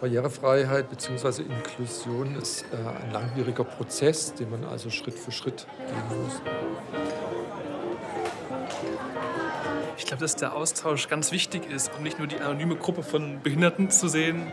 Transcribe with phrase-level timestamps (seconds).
[0.00, 1.42] Barrierefreiheit bzw.
[1.42, 6.40] Inklusion ist äh, ein langwieriger Prozess, den man also Schritt für Schritt gehen muss.
[9.98, 13.42] Ich glaube, dass der Austausch ganz wichtig ist, um nicht nur die anonyme Gruppe von
[13.42, 14.50] Behinderten zu sehen.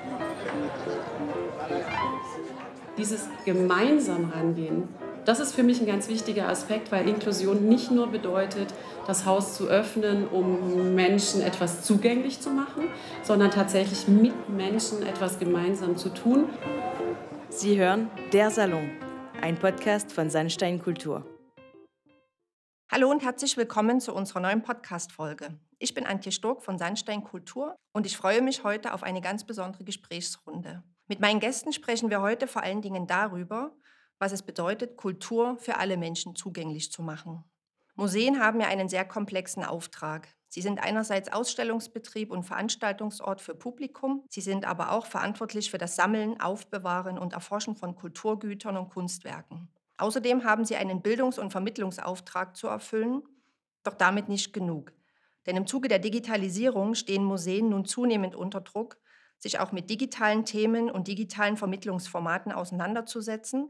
[2.97, 4.89] Dieses gemeinsam rangehen,
[5.27, 8.73] das ist für mich ein ganz wichtiger Aspekt, weil Inklusion nicht nur bedeutet,
[9.07, 12.87] das Haus zu öffnen, um Menschen etwas zugänglich zu machen,
[13.23, 16.47] sondern tatsächlich mit Menschen etwas gemeinsam zu tun.
[17.49, 18.89] Sie hören Der Salon,
[19.41, 21.25] ein Podcast von Sandstein Kultur.
[22.89, 25.59] Hallo und herzlich willkommen zu unserer neuen Podcast-Folge.
[25.77, 29.43] Ich bin Antje Stork von Sandstein Kultur und ich freue mich heute auf eine ganz
[29.43, 30.83] besondere Gesprächsrunde.
[31.09, 33.73] Mit meinen Gästen sprechen wir heute vor allen Dingen darüber,
[34.19, 37.43] was es bedeutet, Kultur für alle Menschen zugänglich zu machen.
[37.95, 40.27] Museen haben ja einen sehr komplexen Auftrag.
[40.49, 45.95] Sie sind einerseits Ausstellungsbetrieb und Veranstaltungsort für Publikum, sie sind aber auch verantwortlich für das
[45.95, 49.67] Sammeln, Aufbewahren und Erforschen von Kulturgütern und Kunstwerken.
[49.97, 53.23] Außerdem haben sie einen Bildungs- und Vermittlungsauftrag zu erfüllen,
[53.83, 54.93] doch damit nicht genug.
[55.45, 58.97] Denn im Zuge der Digitalisierung stehen Museen nun zunehmend unter Druck,
[59.39, 63.69] sich auch mit digitalen Themen und digitalen Vermittlungsformaten auseinanderzusetzen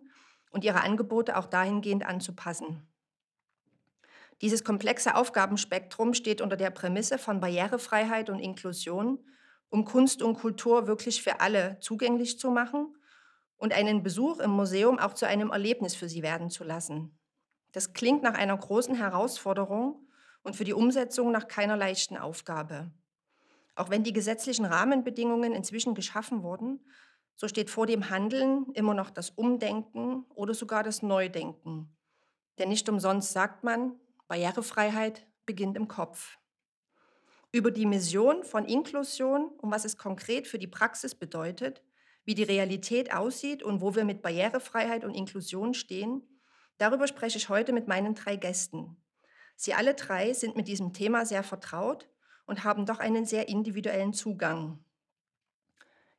[0.51, 2.87] und ihre Angebote auch dahingehend anzupassen.
[4.41, 9.19] Dieses komplexe Aufgabenspektrum steht unter der Prämisse von Barrierefreiheit und Inklusion,
[9.69, 12.95] um Kunst und Kultur wirklich für alle zugänglich zu machen
[13.57, 17.17] und einen Besuch im Museum auch zu einem Erlebnis für sie werden zu lassen.
[17.71, 20.07] Das klingt nach einer großen Herausforderung
[20.43, 22.91] und für die Umsetzung nach keiner leichten Aufgabe.
[23.75, 26.79] Auch wenn die gesetzlichen Rahmenbedingungen inzwischen geschaffen wurden,
[27.37, 31.95] so steht vor dem Handeln immer noch das Umdenken oder sogar das Neudenken.
[32.57, 33.95] Denn nicht umsonst sagt man,
[34.27, 36.37] Barrierefreiheit beginnt im Kopf.
[37.51, 41.83] Über die Mission von Inklusion und was es konkret für die Praxis bedeutet,
[42.25, 46.23] wie die Realität aussieht und wo wir mit Barrierefreiheit und Inklusion stehen,
[46.77, 48.97] darüber spreche ich heute mit meinen drei Gästen.
[49.55, 52.09] Sie alle drei sind mit diesem Thema sehr vertraut
[52.45, 54.83] und haben doch einen sehr individuellen Zugang.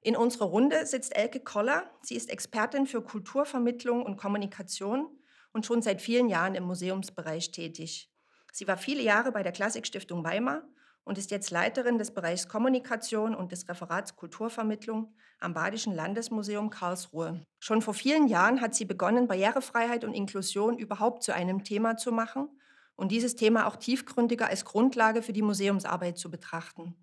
[0.08, 1.82] In unserer Runde sitzt Elke Koller.
[2.00, 5.06] Sie ist Expertin für Kulturvermittlung und Kommunikation
[5.52, 8.10] und schon seit vielen Jahren im Museumsbereich tätig.
[8.50, 10.62] Sie war viele Jahre bei der Klassikstiftung Weimar
[11.04, 17.44] und ist jetzt Leiterin des Bereichs Kommunikation und des Referats Kulturvermittlung am Badischen Landesmuseum Karlsruhe.
[17.58, 22.12] Schon vor vielen Jahren hat sie begonnen, Barrierefreiheit und Inklusion überhaupt zu einem Thema zu
[22.12, 22.48] machen
[22.96, 26.94] und dieses Thema auch tiefgründiger als Grundlage für die Museumsarbeit zu betrachten.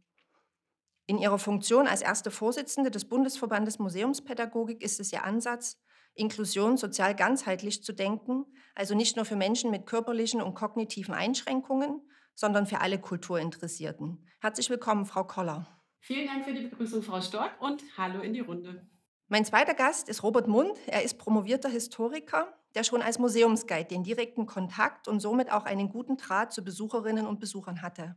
[1.07, 5.79] In ihrer Funktion als erste Vorsitzende des Bundesverbandes Museumspädagogik ist es ihr Ansatz,
[6.15, 12.01] Inklusion sozial ganzheitlich zu denken, also nicht nur für Menschen mit körperlichen und kognitiven Einschränkungen,
[12.33, 14.25] sondern für alle Kulturinteressierten.
[14.39, 15.67] Herzlich willkommen, Frau Koller.
[15.99, 18.87] Vielen Dank für die Begrüßung, Frau Stork, und hallo in die Runde.
[19.27, 20.77] Mein zweiter Gast ist Robert Mund.
[20.87, 25.89] Er ist promovierter Historiker, der schon als Museumsguide den direkten Kontakt und somit auch einen
[25.89, 28.15] guten Draht zu Besucherinnen und Besuchern hatte.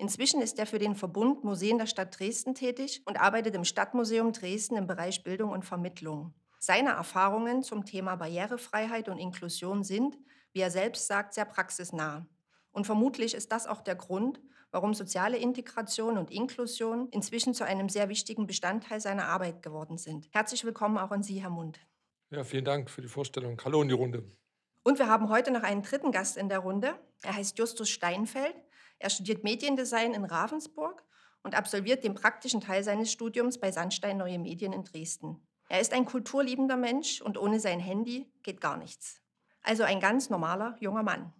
[0.00, 4.32] Inzwischen ist er für den Verbund Museen der Stadt Dresden tätig und arbeitet im Stadtmuseum
[4.32, 6.34] Dresden im Bereich Bildung und Vermittlung.
[6.60, 10.16] Seine Erfahrungen zum Thema Barrierefreiheit und Inklusion sind,
[10.52, 12.28] wie er selbst sagt, sehr praxisnah.
[12.70, 17.88] Und vermutlich ist das auch der Grund, warum soziale Integration und Inklusion inzwischen zu einem
[17.88, 20.28] sehr wichtigen Bestandteil seiner Arbeit geworden sind.
[20.30, 21.80] Herzlich willkommen auch an Sie, Herr Mund.
[22.30, 23.60] Ja, vielen Dank für die Vorstellung.
[23.64, 24.22] Hallo in die Runde.
[24.84, 26.94] Und wir haben heute noch einen dritten Gast in der Runde.
[27.22, 28.54] Er heißt Justus Steinfeld.
[28.98, 31.04] Er studiert Mediendesign in Ravensburg
[31.42, 35.40] und absolviert den praktischen Teil seines Studiums bei Sandstein Neue Medien in Dresden.
[35.68, 39.20] Er ist ein kulturliebender Mensch und ohne sein Handy geht gar nichts.
[39.62, 41.32] Also ein ganz normaler junger Mann.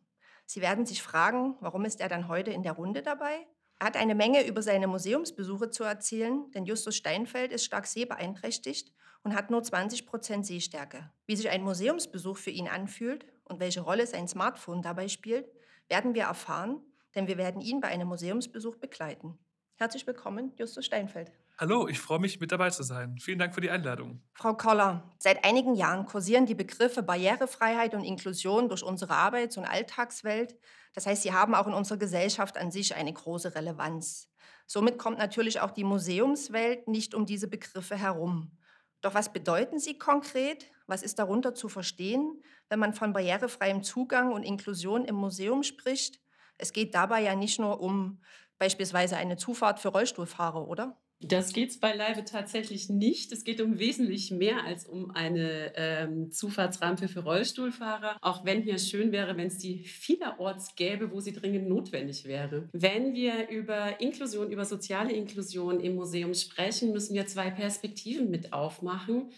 [0.46, 3.46] Sie werden sich fragen, warum ist er dann heute in der Runde dabei?
[3.78, 8.92] Er hat eine Menge über seine Museumsbesuche zu erzählen, denn Justus Steinfeld ist stark sehbeeinträchtigt
[9.22, 11.10] und hat nur 20 Prozent Sehstärke.
[11.26, 15.48] Wie sich ein Museumsbesuch für ihn anfühlt und welche Rolle sein Smartphone dabei spielt,
[15.88, 16.82] werden wir erfahren,
[17.18, 19.36] denn wir werden ihn bei einem Museumsbesuch begleiten.
[19.74, 21.32] Herzlich willkommen, Justus Steinfeld.
[21.58, 23.18] Hallo, ich freue mich, mit dabei zu sein.
[23.18, 24.22] Vielen Dank für die Einladung.
[24.34, 29.64] Frau Koller, seit einigen Jahren kursieren die Begriffe Barrierefreiheit und Inklusion durch unsere Arbeits- und
[29.64, 30.56] Alltagswelt.
[30.94, 34.30] Das heißt, sie haben auch in unserer Gesellschaft an sich eine große Relevanz.
[34.68, 38.52] Somit kommt natürlich auch die Museumswelt nicht um diese Begriffe herum.
[39.00, 40.70] Doch was bedeuten sie konkret?
[40.86, 46.20] Was ist darunter zu verstehen, wenn man von barrierefreiem Zugang und Inklusion im Museum spricht?
[46.58, 48.20] Es geht dabei ja nicht nur um
[48.58, 50.98] beispielsweise eine Zufahrt für Rollstuhlfahrer, oder?
[51.20, 53.32] Das geht es beileibe tatsächlich nicht.
[53.32, 58.78] Es geht um wesentlich mehr als um eine ähm, Zufahrtsrampe für Rollstuhlfahrer, auch wenn hier
[58.78, 62.68] schön wäre, wenn es die vielerorts gäbe, wo sie dringend notwendig wäre.
[62.72, 68.52] Wenn wir über Inklusion, über soziale Inklusion im Museum sprechen, müssen wir zwei Perspektiven mit
[68.52, 69.32] aufmachen.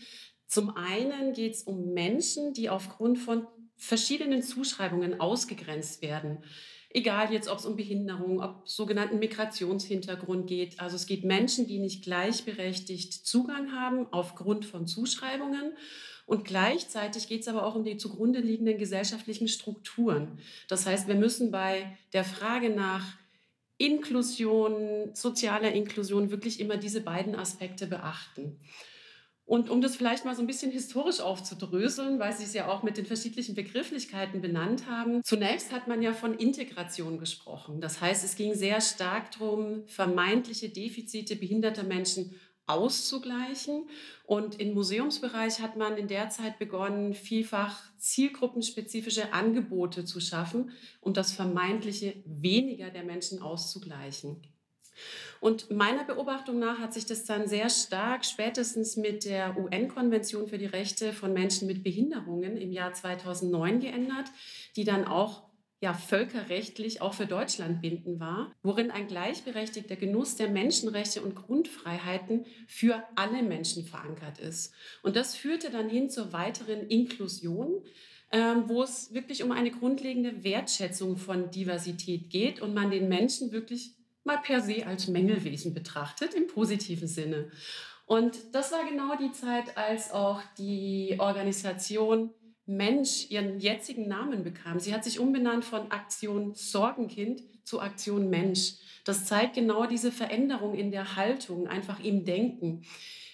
[0.46, 3.46] Zum einen geht es um Menschen, die aufgrund von
[3.76, 6.44] verschiedenen Zuschreibungen ausgegrenzt werden.
[6.92, 10.80] Egal jetzt, ob es um Behinderung, ob sogenannten Migrationshintergrund geht.
[10.80, 15.72] Also es geht Menschen, die nicht gleichberechtigt Zugang haben aufgrund von Zuschreibungen.
[16.26, 20.38] Und gleichzeitig geht es aber auch um die zugrunde liegenden gesellschaftlichen Strukturen.
[20.68, 23.04] Das heißt, wir müssen bei der Frage nach
[23.78, 28.60] Inklusion, sozialer Inklusion wirklich immer diese beiden Aspekte beachten.
[29.50, 32.84] Und um das vielleicht mal so ein bisschen historisch aufzudröseln, weil Sie es ja auch
[32.84, 35.24] mit den verschiedenen Begrifflichkeiten benannt haben.
[35.24, 37.80] Zunächst hat man ja von Integration gesprochen.
[37.80, 42.36] Das heißt, es ging sehr stark darum, vermeintliche Defizite behinderter Menschen
[42.66, 43.88] auszugleichen.
[44.22, 50.70] Und im Museumsbereich hat man in der Zeit begonnen, vielfach zielgruppenspezifische Angebote zu schaffen,
[51.00, 54.44] um das vermeintliche weniger der Menschen auszugleichen.
[55.40, 60.58] Und meiner Beobachtung nach hat sich das dann sehr stark spätestens mit der UN-Konvention für
[60.58, 64.26] die Rechte von Menschen mit Behinderungen im Jahr 2009 geändert,
[64.76, 65.50] die dann auch
[65.82, 72.44] ja, völkerrechtlich auch für Deutschland bindend war, worin ein gleichberechtigter Genuss der Menschenrechte und Grundfreiheiten
[72.68, 74.74] für alle Menschen verankert ist.
[75.02, 77.82] Und das führte dann hin zur weiteren Inklusion,
[78.30, 83.50] ähm, wo es wirklich um eine grundlegende Wertschätzung von Diversität geht und man den Menschen
[83.50, 87.50] wirklich mal per se als Mängelwesen betrachtet, im positiven Sinne.
[88.06, 92.30] Und das war genau die Zeit, als auch die Organisation
[92.66, 94.78] Mensch ihren jetzigen Namen bekam.
[94.78, 98.74] Sie hat sich umbenannt von Aktion Sorgenkind zu Aktion Mensch.
[99.04, 102.82] Das zeigt genau diese Veränderung in der Haltung, einfach im Denken.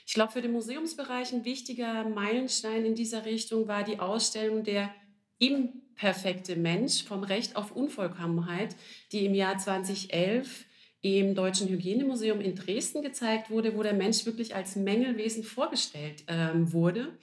[0.07, 4.95] Ich glaube, für den Museumsbereich ein wichtiger Meilenstein in dieser Richtung war die Ausstellung der
[5.39, 8.77] imperfekte Mensch vom Recht auf Unvollkommenheit,
[9.13, 10.65] die im Jahr 2011
[11.03, 16.73] im Deutschen Hygienemuseum in Dresden gezeigt wurde, wo der Mensch wirklich als Mängelwesen vorgestellt ähm,
[16.73, 17.17] wurde.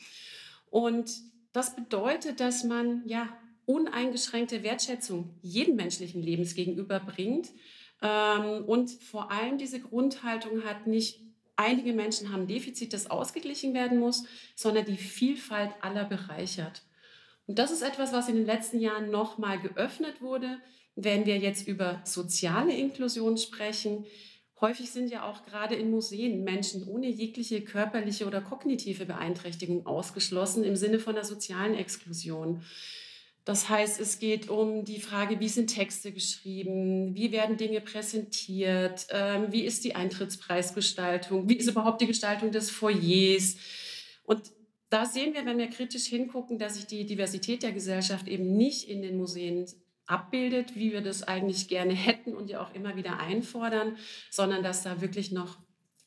[0.69, 1.11] Und
[1.51, 3.29] das bedeutet, dass man ja
[3.65, 7.49] uneingeschränkte Wertschätzung jeden menschlichen Lebens gegenüberbringt
[8.01, 11.21] ähm, und vor allem diese Grundhaltung hat, nicht
[11.55, 14.25] einige Menschen haben Defizit, das ausgeglichen werden muss,
[14.55, 16.83] sondern die Vielfalt aller bereichert.
[17.45, 20.59] Und das ist etwas, was in den letzten Jahren nochmal geöffnet wurde.
[20.95, 24.05] Wenn wir jetzt über soziale Inklusion sprechen,
[24.61, 30.63] häufig sind ja auch gerade in Museen Menschen ohne jegliche körperliche oder kognitive Beeinträchtigung ausgeschlossen
[30.63, 32.63] im Sinne von der sozialen Exklusion.
[33.45, 39.05] Das heißt, es geht um die Frage, wie sind Texte geschrieben, wie werden Dinge präsentiert,
[39.09, 43.57] ähm, wie ist die Eintrittspreisgestaltung, wie ist überhaupt die Gestaltung des Foyers.
[44.23, 44.53] Und
[44.89, 48.87] da sehen wir, wenn wir kritisch hingucken, dass sich die Diversität der Gesellschaft eben nicht
[48.87, 49.65] in den Museen
[50.05, 53.97] abbildet, wie wir das eigentlich gerne hätten und ja auch immer wieder einfordern,
[54.29, 55.57] sondern dass da wirklich noch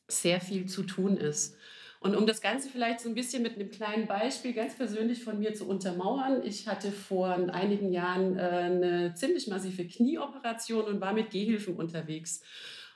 [0.07, 1.55] sehr viel zu tun ist.
[1.99, 5.39] Und um das Ganze vielleicht so ein bisschen mit einem kleinen Beispiel ganz persönlich von
[5.39, 11.13] mir zu untermauern, ich hatte vor einigen Jahren äh, eine ziemlich massive Knieoperation und war
[11.13, 12.41] mit Gehhilfen unterwegs.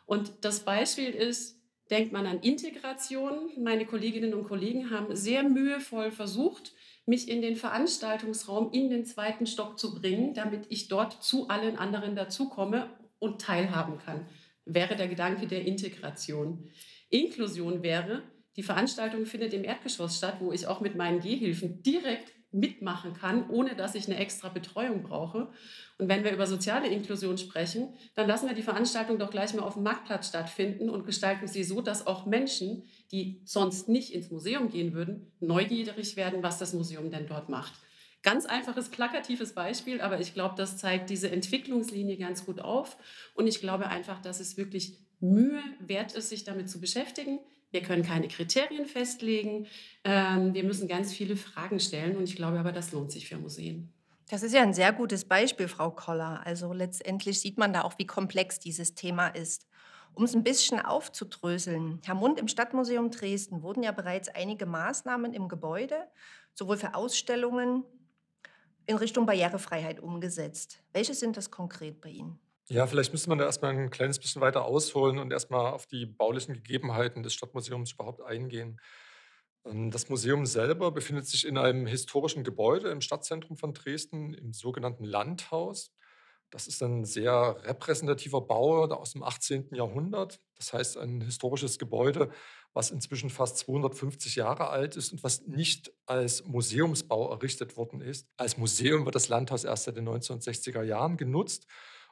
[0.06, 1.58] Und das Beispiel ist,
[1.90, 3.50] denkt man an Integration.
[3.58, 6.74] Meine Kolleginnen und Kollegen haben sehr mühevoll versucht,
[7.12, 11.78] mich in den Veranstaltungsraum in den zweiten Stock zu bringen, damit ich dort zu allen
[11.78, 14.26] anderen dazukomme und teilhaben kann.
[14.64, 16.72] Wäre der Gedanke der Integration.
[17.10, 18.24] Inklusion wäre,
[18.56, 23.50] die Veranstaltung findet im Erdgeschoss statt, wo ich auch mit meinen Gehhilfen direkt mitmachen kann,
[23.50, 25.50] ohne dass ich eine extra Betreuung brauche.
[25.98, 29.64] Und wenn wir über soziale Inklusion sprechen, dann lassen wir die Veranstaltung doch gleich mal
[29.64, 34.32] auf dem Marktplatz stattfinden und gestalten sie so, dass auch Menschen, die sonst nicht ins
[34.32, 37.74] Museum gehen würden, neugierig werden, was das Museum denn dort macht.
[38.24, 42.98] Ganz einfaches, plakatives Beispiel, aber ich glaube, das zeigt diese Entwicklungslinie ganz gut auf.
[43.34, 47.40] Und ich glaube einfach, dass es wirklich Mühe wert ist, sich damit zu beschäftigen.
[47.72, 49.66] Wir können keine Kriterien festlegen.
[50.04, 52.18] Ähm, wir müssen ganz viele Fragen stellen.
[52.18, 53.92] Und ich glaube aber, das lohnt sich für Museen.
[54.30, 56.42] Das ist ja ein sehr gutes Beispiel, Frau Koller.
[56.46, 59.68] Also letztendlich sieht man da auch, wie komplex dieses Thema ist.
[60.14, 65.34] Um es ein bisschen aufzudröseln, Herr Mund, im Stadtmuseum Dresden wurden ja bereits einige Maßnahmen
[65.34, 65.96] im Gebäude,
[66.54, 67.86] sowohl für Ausstellungen
[68.86, 70.82] in Richtung Barrierefreiheit umgesetzt.
[70.92, 72.40] Welche sind das konkret bei Ihnen?
[72.72, 76.06] Ja, vielleicht müsste man da erstmal ein kleines bisschen weiter ausholen und erstmal auf die
[76.06, 78.80] baulichen Gegebenheiten des Stadtmuseums überhaupt eingehen.
[79.66, 84.54] Ähm, das Museum selber befindet sich in einem historischen Gebäude im Stadtzentrum von Dresden, im
[84.54, 85.92] sogenannten Landhaus.
[86.50, 89.74] Das ist ein sehr repräsentativer Bau aus dem 18.
[89.74, 90.40] Jahrhundert.
[90.56, 92.32] Das heißt, ein historisches Gebäude,
[92.72, 98.30] was inzwischen fast 250 Jahre alt ist und was nicht als Museumsbau errichtet worden ist.
[98.38, 101.68] Als Museum wird das Landhaus erst seit den 1960er Jahren genutzt.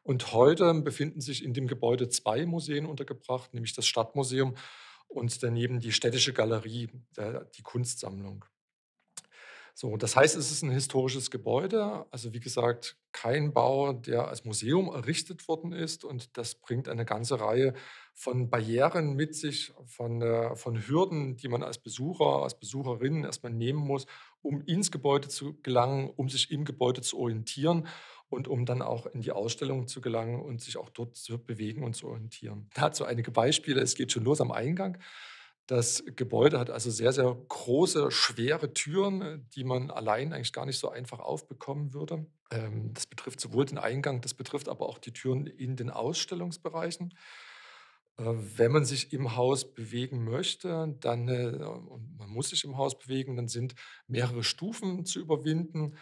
[0.09, 4.55] Und heute befinden sich in dem Gebäude zwei Museen untergebracht, nämlich das Stadtmuseum
[5.07, 6.89] und daneben die Städtische Galerie,
[7.55, 8.43] die Kunstsammlung.
[9.75, 14.45] So, das heißt, es ist ein historisches Gebäude, also wie gesagt, kein Bau, der als
[14.45, 16.03] Museum errichtet worden ist.
[16.03, 17.75] Und das bringt eine ganze Reihe
[18.15, 23.53] von Barrieren mit sich, von, äh, von Hürden, die man als Besucher, als Besucherin erstmal
[23.53, 24.07] nehmen muss,
[24.41, 27.87] um ins Gebäude zu gelangen, um sich im Gebäude zu orientieren
[28.29, 31.83] und um dann auch in die Ausstellung zu gelangen und sich auch dort zu bewegen
[31.83, 32.69] und zu orientieren.
[32.75, 33.81] Dazu einige Beispiele.
[33.81, 34.97] Es geht schon los am Eingang.
[35.67, 40.79] Das Gebäude hat also sehr, sehr große, schwere Türen, die man allein eigentlich gar nicht
[40.79, 42.25] so einfach aufbekommen würde.
[42.49, 47.13] Ähm, das betrifft sowohl den Eingang, das betrifft aber auch die Türen in den Ausstellungsbereichen.
[48.17, 48.23] Äh,
[48.57, 52.97] wenn man sich im Haus bewegen möchte, dann, äh, und man muss sich im Haus
[52.97, 53.75] bewegen, dann sind
[54.07, 55.95] mehrere Stufen zu überwinden.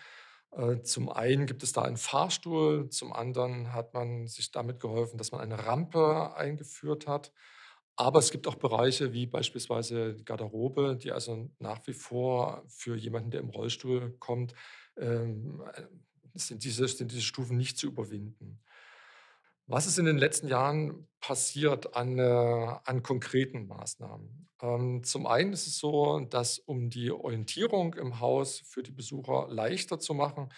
[0.51, 5.17] Äh, zum einen gibt es da einen Fahrstuhl, zum anderen hat man sich damit geholfen,
[5.17, 7.31] dass man eine Rampe eingeführt hat.
[7.95, 12.95] Aber es gibt auch Bereiche wie beispielsweise die Garderobe, die also nach wie vor für
[12.95, 14.53] jemanden, der im Rollstuhl kommt,
[14.97, 15.83] ähm, äh,
[16.35, 18.59] sind, diese, sind diese Stufen nicht zu überwinden.
[19.69, 22.23] Was ist in den letzten Jahren passiert an, äh,
[22.85, 24.47] an konkreten Maßnahmen?
[24.61, 29.47] Ähm, zum einen ist es so, dass um die Orientierung im Haus für die Besucher
[29.49, 30.49] leichter zu machen,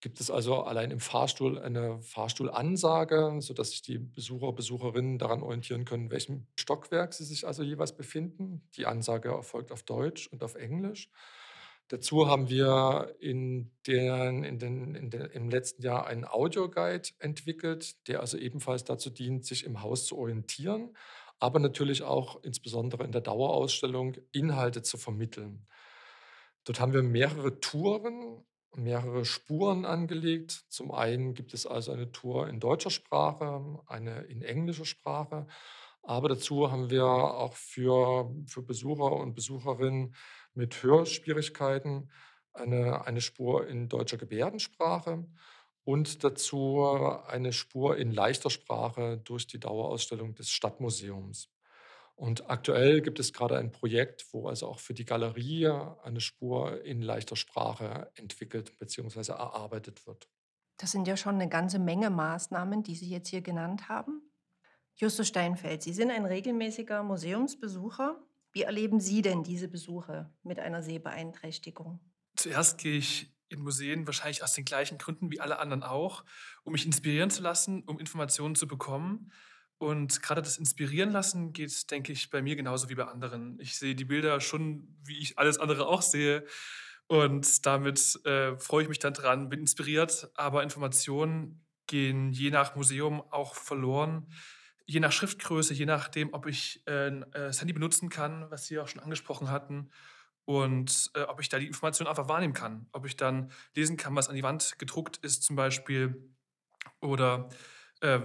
[0.00, 5.84] gibt es also allein im Fahrstuhl eine Fahrstuhlansage, sodass sich die Besucher, Besucherinnen daran orientieren
[5.84, 8.68] können, in welchem Stockwerk sie sich also jeweils befinden.
[8.76, 11.10] Die Ansage erfolgt auf Deutsch und auf Englisch.
[11.92, 18.08] Dazu haben wir in den, in den, in den, im letzten Jahr einen Audioguide entwickelt,
[18.08, 20.96] der also ebenfalls dazu dient, sich im Haus zu orientieren,
[21.38, 25.66] aber natürlich auch insbesondere in der Dauerausstellung Inhalte zu vermitteln.
[26.64, 28.42] Dort haben wir mehrere Touren
[28.74, 30.64] mehrere Spuren angelegt.
[30.70, 35.46] Zum einen gibt es also eine Tour in deutscher Sprache, eine in englischer Sprache.
[36.02, 40.14] Aber dazu haben wir auch für, für Besucher und Besucherinnen
[40.54, 42.10] mit Hörschwierigkeiten
[42.52, 45.24] eine, eine Spur in deutscher Gebärdensprache
[45.84, 46.84] und dazu
[47.26, 51.48] eine Spur in leichter Sprache durch die Dauerausstellung des Stadtmuseums.
[52.14, 55.66] Und aktuell gibt es gerade ein Projekt, wo also auch für die Galerie
[56.02, 59.32] eine Spur in leichter Sprache entwickelt bzw.
[59.32, 60.28] erarbeitet wird.
[60.76, 64.22] Das sind ja schon eine ganze Menge Maßnahmen, die Sie jetzt hier genannt haben.
[64.94, 68.22] Justus Steinfeld, Sie sind ein regelmäßiger Museumsbesucher.
[68.52, 72.00] Wie erleben Sie denn diese Besuche mit einer Sehbeeinträchtigung?
[72.36, 76.24] Zuerst gehe ich in Museen wahrscheinlich aus den gleichen Gründen wie alle anderen auch,
[76.64, 79.32] um mich inspirieren zu lassen, um Informationen zu bekommen.
[79.78, 83.58] Und gerade das Inspirieren lassen geht, denke ich, bei mir genauso wie bei anderen.
[83.60, 86.44] Ich sehe die Bilder schon, wie ich alles andere auch sehe.
[87.08, 90.30] Und damit äh, freue ich mich dann dran, bin inspiriert.
[90.34, 94.32] Aber Informationen gehen je nach Museum auch verloren.
[94.86, 98.78] Je nach Schriftgröße, je nachdem, ob ich äh, äh das Handy benutzen kann, was Sie
[98.78, 99.90] auch schon angesprochen hatten.
[100.44, 102.86] Und äh, ob ich da die Information einfach wahrnehmen kann.
[102.92, 106.30] Ob ich dann lesen kann, was an die Wand gedruckt ist, zum Beispiel.
[107.00, 107.48] Oder
[108.00, 108.20] äh,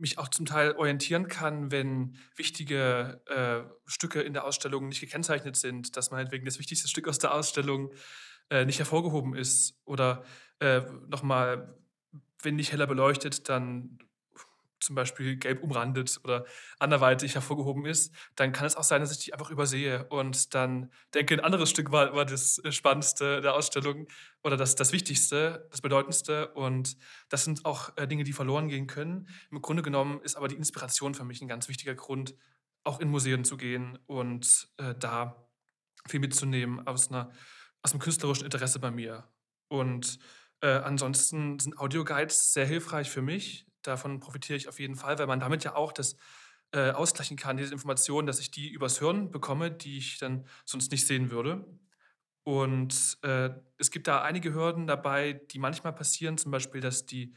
[0.00, 5.56] mich auch zum Teil orientieren kann, wenn wichtige äh, Stücke in der Ausstellung nicht gekennzeichnet
[5.56, 7.92] sind, dass meinetwegen das wichtigste Stück aus der Ausstellung
[8.50, 10.24] äh, nicht hervorgehoben ist oder
[10.58, 11.78] äh, nochmal,
[12.42, 13.98] wenn nicht heller beleuchtet, dann
[14.80, 16.44] zum Beispiel gelb umrandet oder
[16.78, 20.90] anderweitig hervorgehoben ist, dann kann es auch sein, dass ich die einfach übersehe und dann
[21.14, 24.06] denke, ein anderes Stück war, war das äh, Spannendste der Ausstellung
[24.42, 26.48] oder das, das Wichtigste, das Bedeutendste.
[26.48, 26.96] Und
[27.28, 29.28] das sind auch äh, Dinge, die verloren gehen können.
[29.50, 32.34] Im Grunde genommen ist aber die Inspiration für mich ein ganz wichtiger Grund,
[32.84, 35.48] auch in Museen zu gehen und äh, da
[36.08, 37.30] viel mitzunehmen aus, einer,
[37.82, 39.28] aus einem künstlerischen Interesse bei mir.
[39.68, 40.18] Und
[40.62, 45.26] äh, ansonsten sind Audioguides sehr hilfreich für mich davon profitiere ich auf jeden Fall, weil
[45.26, 46.16] man damit ja auch das
[46.72, 50.90] äh, ausgleichen kann, diese Informationen, dass ich die übers Hören bekomme, die ich dann sonst
[50.92, 51.66] nicht sehen würde.
[52.44, 57.34] Und äh, es gibt da einige Hürden dabei, die manchmal passieren, zum Beispiel, dass die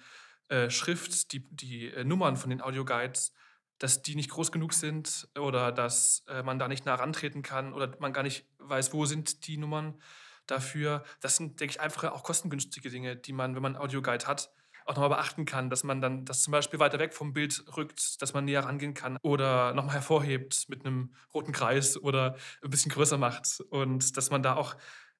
[0.49, 3.33] äh, Schrift, die, die äh, Nummern von den Audioguides,
[3.79, 7.73] dass die nicht groß genug sind oder dass äh, man da nicht nah rantreten kann
[7.73, 9.99] oder man gar nicht weiß, wo sind die Nummern
[10.47, 11.03] dafür.
[11.21, 14.51] Das sind, denke ich, einfache, auch kostengünstige Dinge, die man, wenn man einen Audioguide hat,
[14.85, 18.21] auch nochmal beachten kann, dass man dann das zum Beispiel weiter weg vom Bild rückt,
[18.21, 22.91] dass man näher rangehen kann oder nochmal hervorhebt mit einem roten Kreis oder ein bisschen
[22.91, 24.75] größer macht und dass man da auch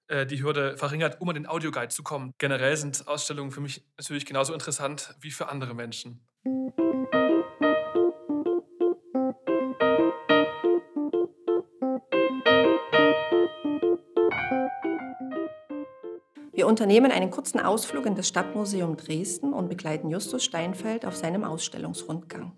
[0.07, 2.33] äh, die Hürde verringert, um an den Audioguide zu kommen.
[2.37, 6.25] Generell sind Ausstellungen für mich natürlich genauso interessant wie für andere Menschen.
[16.63, 21.43] Wir unternehmen einen kurzen Ausflug in das Stadtmuseum Dresden und begleiten Justus Steinfeld auf seinem
[21.43, 22.53] Ausstellungsrundgang.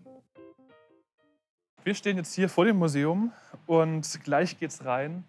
[1.84, 3.32] Wir stehen jetzt hier vor dem Museum
[3.66, 5.24] und gleich geht's rein.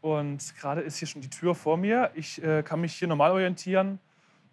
[0.00, 2.12] Und gerade ist hier schon die Tür vor mir.
[2.14, 3.98] Ich äh, kann mich hier normal orientieren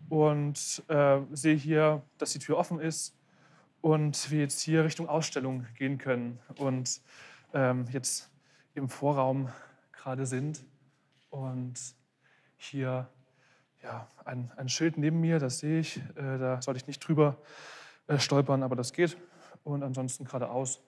[0.09, 3.15] und äh, sehe hier, dass die Tür offen ist
[3.81, 6.99] und wir jetzt hier Richtung Ausstellung gehen können und
[7.53, 8.31] ähm, jetzt
[8.73, 9.49] im Vorraum
[9.91, 10.65] gerade sind
[11.29, 11.75] und
[12.57, 13.07] hier
[13.83, 17.37] ja, ein, ein Schild neben mir, das sehe ich, äh, da sollte ich nicht drüber
[18.07, 19.17] äh, stolpern, aber das geht
[19.63, 20.81] und ansonsten geradeaus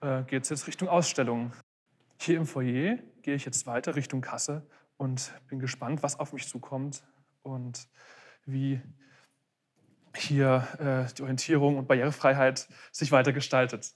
[0.00, 1.52] äh, geht es jetzt Richtung Ausstellung.
[2.20, 4.66] Hier im Foyer gehe ich jetzt weiter Richtung Kasse
[4.96, 7.02] und bin gespannt, was auf mich zukommt
[7.42, 7.88] und
[8.46, 8.80] wie
[10.14, 13.92] hier äh, die Orientierung und Barrierefreiheit sich weiter gestaltet.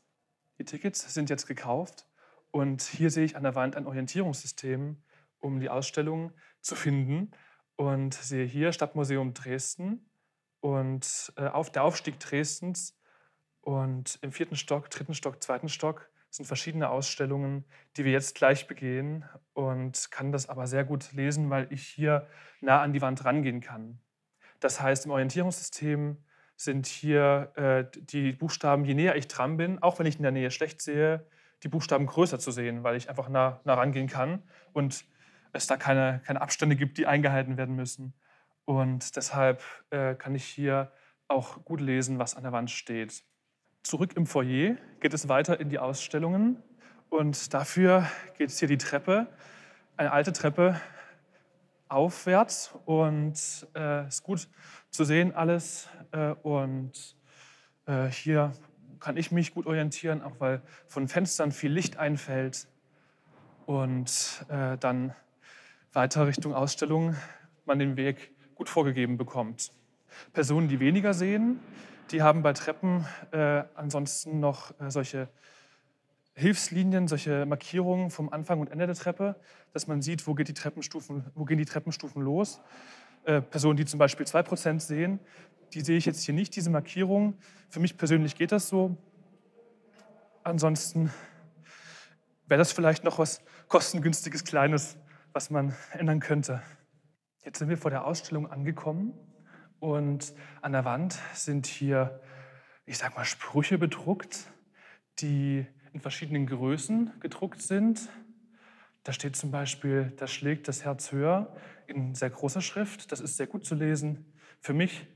[0.59, 2.07] Die Tickets sind jetzt gekauft
[2.51, 4.97] und hier sehe ich an der Wand ein Orientierungssystem,
[5.39, 7.31] um die Ausstellung zu finden
[7.79, 10.05] und sehe hier Stadtmuseum Dresden
[10.61, 12.99] und äh, auf der Aufstieg Dresdens
[13.61, 17.65] und im vierten Stock, dritten Stock, zweiten Stock sind verschiedene Ausstellungen,
[17.97, 22.27] die wir jetzt gleich begehen und kann das aber sehr gut lesen, weil ich hier
[22.61, 24.01] nah an die Wand rangehen kann.
[24.59, 26.17] Das heißt, im Orientierungssystem
[26.57, 30.33] sind hier äh, die Buchstaben, je näher ich dran bin, auch wenn ich in der
[30.33, 31.25] Nähe schlecht sehe,
[31.63, 34.43] die Buchstaben größer zu sehen, weil ich einfach nah, nah rangehen kann
[34.73, 35.05] und
[35.53, 38.15] es da keine, keine Abstände gibt, die eingehalten werden müssen.
[38.65, 40.93] Und deshalb äh, kann ich hier
[41.27, 43.25] auch gut lesen, was an der Wand steht.
[43.83, 46.63] Zurück im Foyer geht es weiter in die Ausstellungen
[47.09, 49.29] und dafür geht es hier die Treppe,
[49.97, 50.81] eine alte Treppe
[51.89, 53.35] aufwärts und
[53.75, 54.49] äh, ist gut
[54.91, 57.17] zu sehen alles äh, und
[57.87, 58.53] äh, hier
[59.01, 62.69] kann ich mich gut orientieren, auch weil von Fenstern viel Licht einfällt
[63.67, 65.15] und äh, dann
[65.99, 67.17] weiter Richtung Ausstellung
[67.67, 69.73] man den Weg gut vorgegeben bekommt.
[70.33, 71.59] Personen, die weniger sehen,
[72.13, 75.29] die haben bei Treppen äh, ansonsten noch äh, solche
[76.35, 79.35] Hilfslinien, solche Markierungen vom Anfang und Ende der Treppe,
[79.73, 82.61] dass man sieht, wo, geht die Treppenstufen, wo gehen die Treppenstufen los.
[83.25, 85.19] Äh, Personen, die zum Beispiel 2% sehen,
[85.75, 87.35] die sehe ich jetzt hier nicht, diese Markierung.
[87.71, 88.97] Für mich persönlich geht das so.
[90.45, 91.11] Ansonsten
[92.47, 94.97] wäre das vielleicht noch was kostengünstiges, Kleines,
[95.39, 96.61] was man ändern könnte.
[97.45, 99.15] Jetzt sind wir vor der Ausstellung angekommen
[99.79, 102.21] und an der Wand sind hier,
[102.87, 104.51] ich sag mal, Sprüche bedruckt,
[105.21, 108.09] die in verschiedenen Größen gedruckt sind.
[109.05, 111.55] Da steht zum Beispiel, da schlägt das Herz höher
[111.87, 113.13] in sehr großer Schrift.
[113.13, 115.07] Das ist sehr gut zu lesen für mich.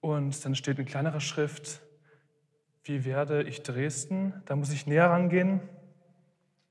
[0.00, 1.80] Und dann steht in kleinerer Schrift,
[2.82, 4.42] wie werde ich Dresden?
[4.44, 5.62] Da muss ich näher rangehen.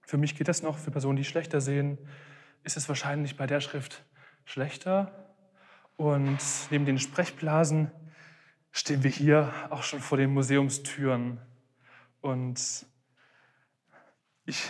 [0.01, 0.77] Für mich geht das noch.
[0.77, 1.97] Für Personen, die schlechter sehen,
[2.67, 4.03] ist es wahrscheinlich bei der Schrift
[4.43, 5.31] schlechter.
[5.95, 6.37] Und
[6.69, 7.91] neben den Sprechblasen
[8.71, 11.39] stehen wir hier auch schon vor den Museumstüren.
[12.19, 12.85] Und
[14.45, 14.69] ich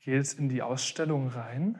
[0.00, 1.78] gehe jetzt in die Ausstellung rein.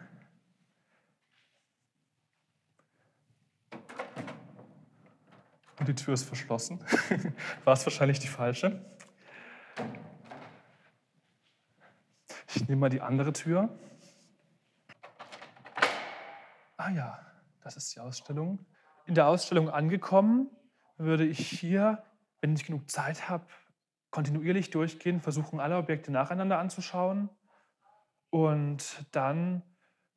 [5.78, 6.84] Und die Tür ist verschlossen.
[7.64, 8.84] War es wahrscheinlich die falsche.
[12.54, 13.70] Ich nehme mal die andere Tür.
[16.86, 17.18] Ah ja,
[17.64, 18.64] das ist die Ausstellung.
[19.06, 20.48] In der Ausstellung angekommen,
[20.98, 22.04] würde ich hier,
[22.40, 23.44] wenn ich genug Zeit habe,
[24.12, 27.28] kontinuierlich durchgehen, versuchen, alle Objekte nacheinander anzuschauen
[28.30, 29.64] und dann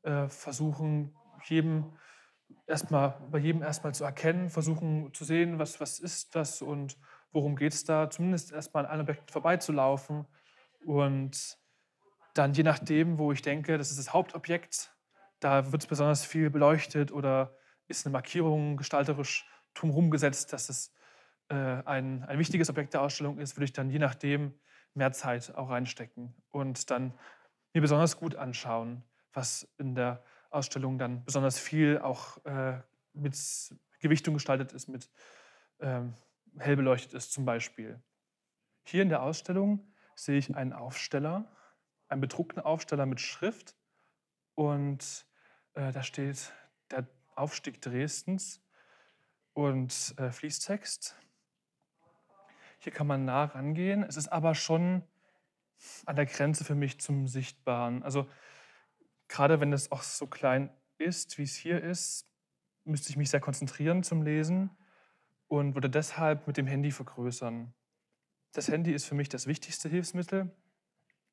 [0.04, 1.98] äh, versuchen, jedem
[2.68, 7.00] erstmal, bei jedem erstmal zu erkennen, versuchen zu sehen, was, was ist das und
[7.32, 10.28] worum geht es da, zumindest erstmal an allen Objekten vorbeizulaufen
[10.86, 11.58] und
[12.36, 14.94] dann je nachdem, wo ich denke, das ist das Hauptobjekt,
[15.40, 17.56] da wird es besonders viel beleuchtet oder
[17.88, 20.94] ist eine Markierung gestalterisch drumherum gesetzt, dass es
[21.50, 24.54] äh, ein, ein wichtiges Objekt der Ausstellung ist, würde ich dann je nachdem
[24.94, 27.14] mehr Zeit auch reinstecken und dann
[27.74, 32.82] mir besonders gut anschauen, was in der Ausstellung dann besonders viel auch äh,
[33.14, 33.38] mit
[34.00, 35.10] Gewichtung gestaltet ist, mit
[35.80, 36.16] ähm,
[36.58, 38.02] hell beleuchtet ist zum Beispiel.
[38.84, 41.56] Hier in der Ausstellung sehe ich einen Aufsteller,
[42.08, 43.76] einen bedruckten Aufsteller mit Schrift
[44.56, 45.29] und
[45.80, 46.52] äh, da steht
[46.92, 48.62] der Aufstieg Dresdens
[49.54, 51.16] und äh, Fließtext.
[52.80, 54.04] Hier kann man nah rangehen.
[54.04, 55.04] Es ist aber schon
[56.06, 58.04] an der Grenze für mich zum Sichtbaren.
[58.04, 58.30] Also
[59.28, 62.30] gerade wenn es auch so klein ist, wie es hier ist,
[62.84, 64.72] müsste ich mich sehr konzentrieren zum Lesen
[65.48, 67.74] und würde deshalb mit dem Handy vergrößern.
[68.52, 70.52] Das Handy ist für mich das wichtigste Hilfsmittel,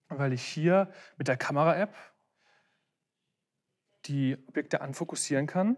[0.09, 1.95] weil ich hier mit der Kamera-App
[4.09, 5.77] die Objekte anfokussieren kann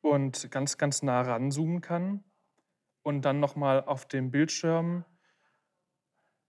[0.00, 2.24] und ganz, ganz nah ranzoomen kann
[3.02, 5.04] und dann nochmal auf dem Bildschirm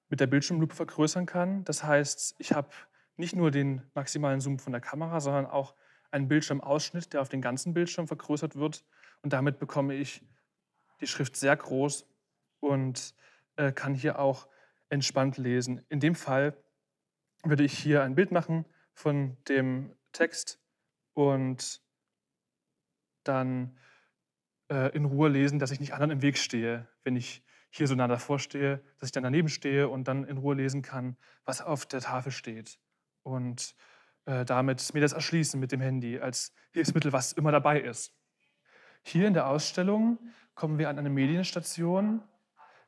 [0.09, 1.63] mit der Bildschirmlupe vergrößern kann.
[1.65, 2.69] Das heißt, ich habe
[3.17, 5.75] nicht nur den maximalen Zoom von der Kamera, sondern auch
[6.11, 8.85] einen Bildschirmausschnitt, der auf den ganzen Bildschirm vergrößert wird.
[9.21, 10.23] Und damit bekomme ich
[11.01, 12.07] die Schrift sehr groß
[12.59, 13.13] und
[13.55, 14.47] äh, kann hier auch
[14.89, 15.85] entspannt lesen.
[15.89, 16.55] In dem Fall
[17.43, 20.59] würde ich hier ein Bild machen von dem Text
[21.13, 21.81] und
[23.23, 23.77] dann
[24.69, 27.95] äh, in Ruhe lesen, dass ich nicht anderen im Weg stehe, wenn ich hier so
[27.95, 31.61] nah davor stehe, dass ich dann daneben stehe und dann in Ruhe lesen kann, was
[31.61, 32.79] auf der Tafel steht.
[33.23, 33.75] Und
[34.25, 38.13] äh, damit mir das erschließen mit dem Handy als Hilfsmittel, was immer dabei ist.
[39.03, 40.17] Hier in der Ausstellung
[40.55, 42.23] kommen wir an eine Medienstation.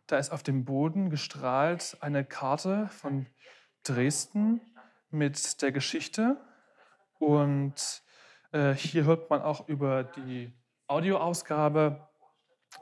[0.07, 3.27] Da ist auf dem Boden gestrahlt eine Karte von
[3.83, 4.61] Dresden
[5.11, 6.37] mit der Geschichte.
[7.19, 8.01] Und
[8.51, 10.51] äh, hier hört man auch über die
[10.87, 12.07] Audioausgabe,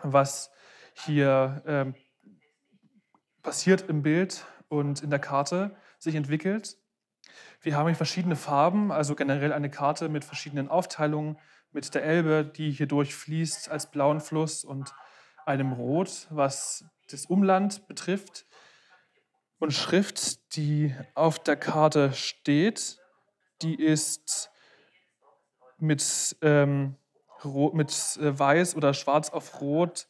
[0.04, 0.52] was
[0.94, 1.94] hier äh,
[3.42, 6.78] passiert im Bild und in der Karte sich entwickelt.
[7.62, 11.38] Wir haben hier verschiedene Farben, also generell eine Karte mit verschiedenen Aufteilungen,
[11.72, 14.94] mit der Elbe, die hier durchfließt als blauen Fluss und
[15.46, 18.46] einem Rot, was das Umland betrifft.
[19.60, 23.00] Und Schrift, die auf der Karte steht,
[23.62, 24.50] die ist
[25.78, 26.96] mit, ähm,
[27.74, 30.08] mit äh, Weiß oder Schwarz auf Rot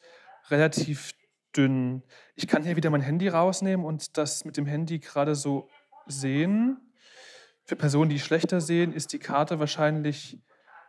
[0.49, 1.13] relativ
[1.55, 2.03] dünn.
[2.35, 5.69] Ich kann hier wieder mein Handy rausnehmen und das mit dem Handy gerade so
[6.05, 6.77] sehen.
[7.63, 10.39] Für Personen, die schlechter sehen, ist die Karte wahrscheinlich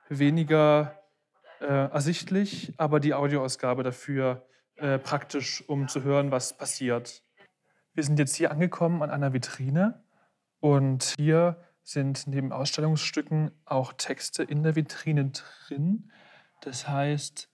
[0.09, 1.03] weniger
[1.61, 7.25] äh, ersichtlich, aber die Audioausgabe dafür äh, praktisch, um zu hören, was passiert.
[7.94, 10.05] Wir sind jetzt hier angekommen an einer Vitrine
[10.61, 11.57] und hier
[11.88, 16.12] sind neben Ausstellungsstücken auch Texte in der Vitrine drin.
[16.61, 17.48] Das heißt,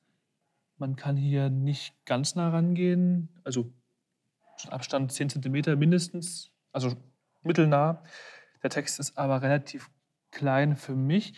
[0.76, 3.72] man kann hier nicht ganz nah rangehen, also
[4.70, 6.96] Abstand 10 cm mindestens, also
[7.42, 8.02] mittelnah.
[8.64, 9.88] Der Text ist aber relativ
[10.32, 11.34] klein für mich.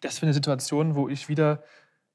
[0.00, 1.62] Das wäre eine Situation, wo ich wieder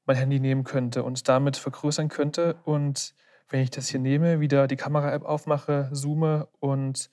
[0.06, 2.56] mein Handy nehmen könnte und damit vergrößern könnte.
[2.64, 3.14] Und
[3.48, 7.10] wenn ich das hier nehme, wieder die Kamera-App aufmache, zoome und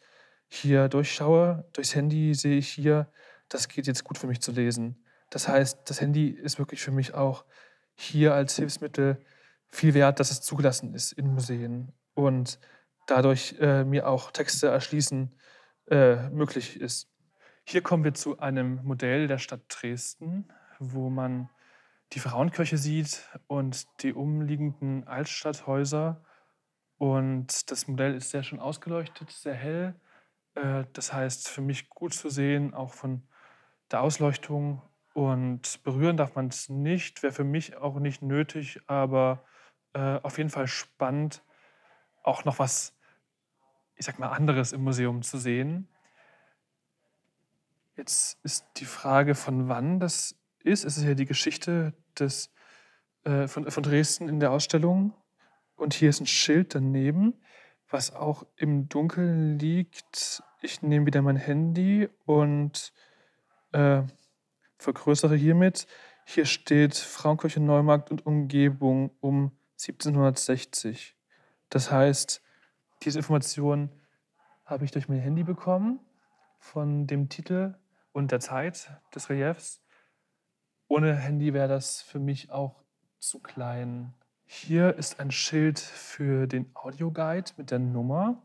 [0.53, 3.11] hier durchschaue, durchs Handy sehe ich hier,
[3.49, 5.03] das geht jetzt gut für mich zu lesen.
[5.29, 7.45] Das heißt, das Handy ist wirklich für mich auch
[7.95, 9.17] hier als Hilfsmittel
[9.71, 12.59] viel wert, dass es zugelassen ist in Museen und
[13.07, 15.35] dadurch äh, mir auch Texte erschließen
[15.89, 17.09] äh, möglich ist.
[17.65, 21.49] Hier kommen wir zu einem Modell der Stadt Dresden, wo man
[22.11, 26.23] die Frauenkirche sieht und die umliegenden Altstadthäuser.
[26.97, 29.95] Und das Modell ist sehr schön ausgeleuchtet, sehr hell.
[30.55, 33.23] Äh, das heißt, für mich gut zu sehen, auch von
[33.91, 34.81] der Ausleuchtung.
[35.13, 39.45] Und berühren darf man es nicht, wäre für mich auch nicht nötig, aber
[39.93, 41.43] äh, auf jeden Fall spannend,
[42.23, 42.95] auch noch was,
[43.95, 45.87] ich sag mal, anderes im Museum zu sehen.
[47.95, 50.83] Jetzt ist die Frage, von wann das ist.
[50.83, 52.51] Es ist ja die Geschichte des,
[53.23, 55.13] äh, von, von Dresden in der Ausstellung.
[55.75, 57.33] Und hier ist ein Schild daneben,
[57.93, 60.41] was auch im Dunkeln liegt.
[60.61, 62.91] Ich nehme wieder mein Handy und
[63.71, 64.01] äh,
[64.79, 65.85] vergrößere hiermit.
[66.25, 71.15] Hier steht Frauenkirche Neumarkt und Umgebung um 1760.
[71.69, 72.41] Das heißt,
[73.03, 73.91] diese Information
[74.65, 75.99] habe ich durch mein Handy bekommen
[76.59, 77.75] von dem Titel
[78.11, 79.83] und der Zeit des Reliefs.
[80.87, 82.83] Ohne Handy wäre das für mich auch
[83.19, 84.15] zu klein.
[84.55, 88.39] Hier ist ein Schild für den Audioguide mit der Nummer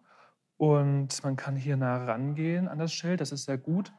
[0.56, 3.20] und man kann hier nah rangehen an das Schild.
[3.20, 3.92] Das ist sehr gut,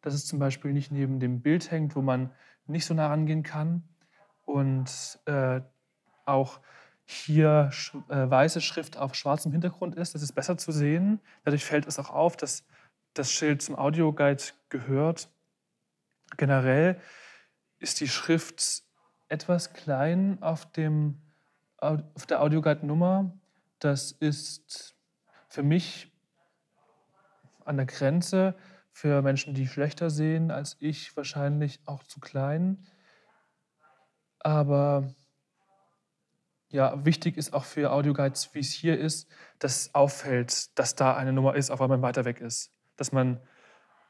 [0.00, 2.30] dass es zum Beispiel nicht neben dem Bild hängt, wo man
[2.66, 3.82] nicht so nah rangehen kann.
[4.44, 5.60] Und äh,
[6.24, 6.60] auch
[7.04, 7.70] hier
[8.08, 10.14] äh, weiße Schrift auf schwarzem Hintergrund ist.
[10.14, 11.20] Das ist besser zu sehen.
[11.44, 12.64] Dadurch fällt es auch auf, dass
[13.12, 15.28] das Schild zum Audioguide gehört.
[16.36, 17.00] Generell
[17.80, 18.84] ist die Schrift
[19.28, 21.20] etwas klein auf, dem,
[21.78, 23.32] auf der Audioguide-Nummer.
[23.78, 24.96] Das ist
[25.48, 26.12] für mich
[27.64, 28.54] an der Grenze,
[28.92, 32.86] für Menschen, die schlechter sehen als ich, wahrscheinlich auch zu klein.
[34.38, 35.14] Aber
[36.68, 41.32] ja, wichtig ist auch für Audioguides, wie es hier ist, dass auffällt, dass da eine
[41.32, 42.72] Nummer ist, auch wenn man weiter weg ist.
[42.96, 43.40] Dass man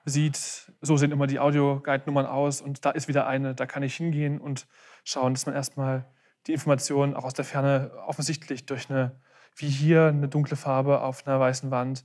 [0.05, 3.97] sieht, so sehen immer die Audio-Guide-Nummern aus und da ist wieder eine, da kann ich
[3.97, 4.69] hingehen und
[5.05, 6.07] schauen, dass man erstmal
[6.47, 9.21] die Informationen auch aus der Ferne offensichtlich durch eine,
[9.57, 12.05] wie hier, eine dunkle Farbe auf einer weißen Wand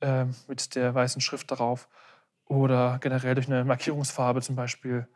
[0.00, 1.88] äh, mit der weißen Schrift darauf
[2.46, 5.08] oder generell durch eine Markierungsfarbe zum Beispiel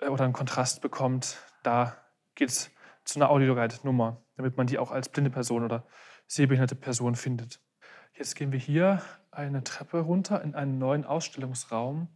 [0.00, 1.38] äh, oder einen Kontrast bekommt.
[1.62, 1.96] Da
[2.34, 2.70] geht es
[3.04, 5.86] zu einer Audioguide-Nummer, damit man die auch als blinde Person oder
[6.26, 7.60] sehbehinderte Person findet.
[8.14, 12.08] Jetzt gehen wir hier eine Treppe runter in einen neuen Ausstellungsraum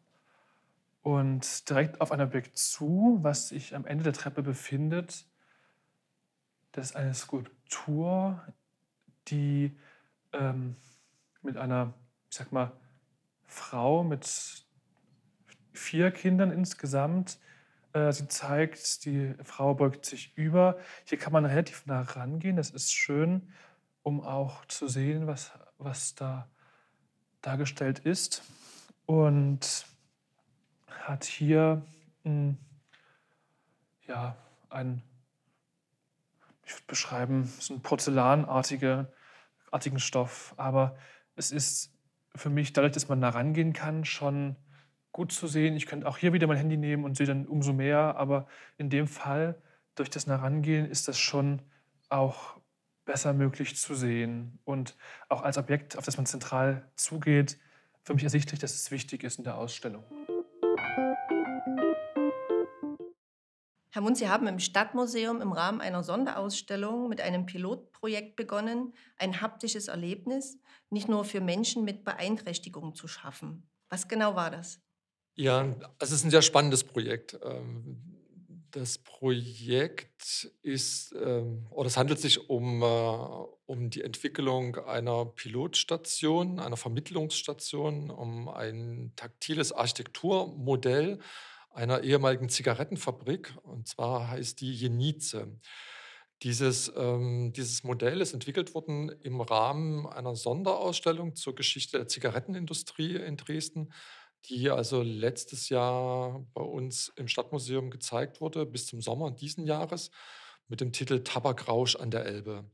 [1.03, 5.27] und direkt auf ein Objekt zu, was sich am Ende der Treppe befindet.
[6.73, 8.43] Das ist eine Skulptur,
[9.29, 9.77] die
[10.33, 10.77] ähm,
[11.43, 11.95] mit einer,
[12.31, 12.73] ich sag mal,
[13.47, 14.67] Frau mit
[15.73, 17.39] vier Kindern insgesamt.
[17.93, 20.79] Äh, sie zeigt, die Frau beugt sich über.
[21.05, 22.57] Hier kann man relativ nah rangehen.
[22.57, 23.53] Das ist schön,
[24.03, 26.49] um auch zu sehen, was, was da
[27.41, 28.43] dargestellt ist.
[29.07, 29.87] Und
[30.89, 31.83] hat hier
[32.25, 32.59] mh, hm,
[34.07, 34.37] ja,
[34.69, 35.03] ein,
[36.69, 39.09] ich würde beschreiben, so einen porzellanartigen
[39.97, 40.53] Stoff.
[40.59, 40.97] Aber
[41.35, 41.95] es ist
[42.37, 44.57] für mich, dadurch, dass man da rangehen kann, schon
[45.11, 45.77] gut zu sehen.
[45.77, 48.17] Ich könnte auch hier wieder mein Handy nehmen und sehe dann umso mehr.
[48.17, 49.61] Aber in dem Fall,
[49.95, 51.63] durch das Nachrangehen, ist das schon
[52.11, 52.61] auch
[53.07, 54.59] besser möglich zu sehen.
[54.65, 54.95] Und
[55.31, 57.59] auch als Objekt, auf das man zentral zugeht,
[58.03, 60.05] für mich ersichtlich, dass es wichtig ist in der Ausstellung.
[63.99, 69.41] Herr Mund, Sie haben im Stadtmuseum im Rahmen einer Sonderausstellung mit einem Pilotprojekt begonnen, ein
[69.41, 73.69] haptisches Erlebnis nicht nur für Menschen mit Beeinträchtigungen zu schaffen.
[73.89, 74.79] Was genau war das?
[75.35, 77.41] Ja, es ist ein sehr spannendes Projekt.
[77.43, 78.21] Ähm,
[78.71, 82.87] das Projekt ist, ähm, oder es handelt sich um, äh,
[83.67, 91.19] um die Entwicklung einer Pilotstation, einer Vermittlungsstation, um ein taktiles Architekturmodell
[91.71, 93.55] einer ehemaligen Zigarettenfabrik.
[93.63, 95.47] Und zwar heißt die Jenice.
[96.43, 103.17] Dieses, ähm, dieses Modell ist entwickelt worden im Rahmen einer Sonderausstellung zur Geschichte der Zigarettenindustrie
[103.17, 103.93] in Dresden
[104.47, 110.11] die also letztes Jahr bei uns im Stadtmuseum gezeigt wurde, bis zum Sommer diesen Jahres,
[110.69, 112.71] mit dem Titel Tabakrausch an der Elbe.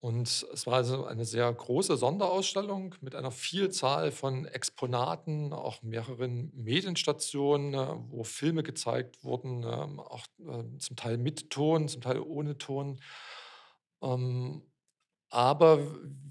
[0.00, 6.52] Und es war also eine sehr große Sonderausstellung mit einer Vielzahl von Exponaten, auch mehreren
[6.54, 12.20] Medienstationen, äh, wo Filme gezeigt wurden, ähm, auch äh, zum Teil mit Ton, zum Teil
[12.20, 13.00] ohne Ton.
[14.02, 14.62] Ähm,
[15.30, 15.80] aber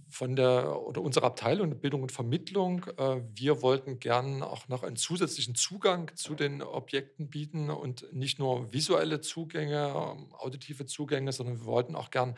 [0.10, 4.95] von der oder unserer Abteilung Bildung und Vermittlung, äh, wir wollten gern auch noch einen
[4.95, 11.60] zusätzlichen Zugang zu den Objekten bieten und nicht nur visuelle Zugänge, ähm, auditive Zugänge, sondern
[11.60, 12.36] wir wollten auch gern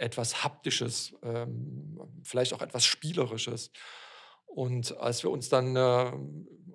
[0.00, 3.70] etwas Haptisches, ähm, vielleicht auch etwas Spielerisches.
[4.46, 6.12] Und als wir uns dann, äh,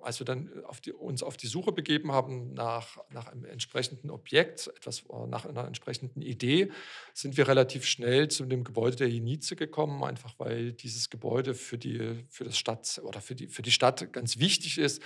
[0.00, 4.10] als wir dann auf die, uns auf die Suche begeben haben nach, nach einem entsprechenden
[4.10, 6.70] Objekt, etwas, äh, nach einer entsprechenden Idee,
[7.12, 11.76] sind wir relativ schnell zu dem Gebäude der Jenize gekommen, einfach weil dieses Gebäude für
[11.76, 15.02] die, für das Stadt oder für die, für die Stadt ganz wichtig ist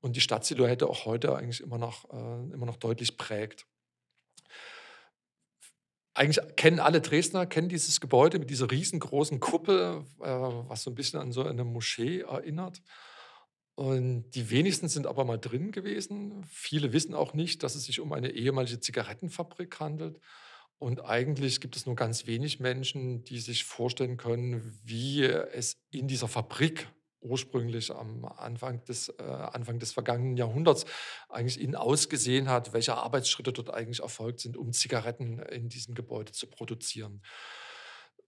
[0.00, 3.66] und die Stadtsilhouette auch heute eigentlich immer noch, äh, immer noch deutlich prägt
[6.14, 10.94] eigentlich kennen alle Dresdner, kennen dieses Gebäude mit dieser riesengroßen Kuppel, äh, was so ein
[10.94, 12.80] bisschen an so eine Moschee erinnert.
[13.74, 16.44] Und die wenigsten sind aber mal drin gewesen.
[16.48, 20.20] Viele wissen auch nicht, dass es sich um eine ehemalige Zigarettenfabrik handelt.
[20.78, 26.06] Und eigentlich gibt es nur ganz wenig Menschen, die sich vorstellen können, wie es in
[26.06, 26.88] dieser Fabrik
[27.24, 30.84] ursprünglich am Anfang des, äh, Anfang des vergangenen Jahrhunderts
[31.28, 36.32] eigentlich innen ausgesehen hat, welche Arbeitsschritte dort eigentlich erfolgt sind, um Zigaretten in diesem Gebäude
[36.32, 37.22] zu produzieren.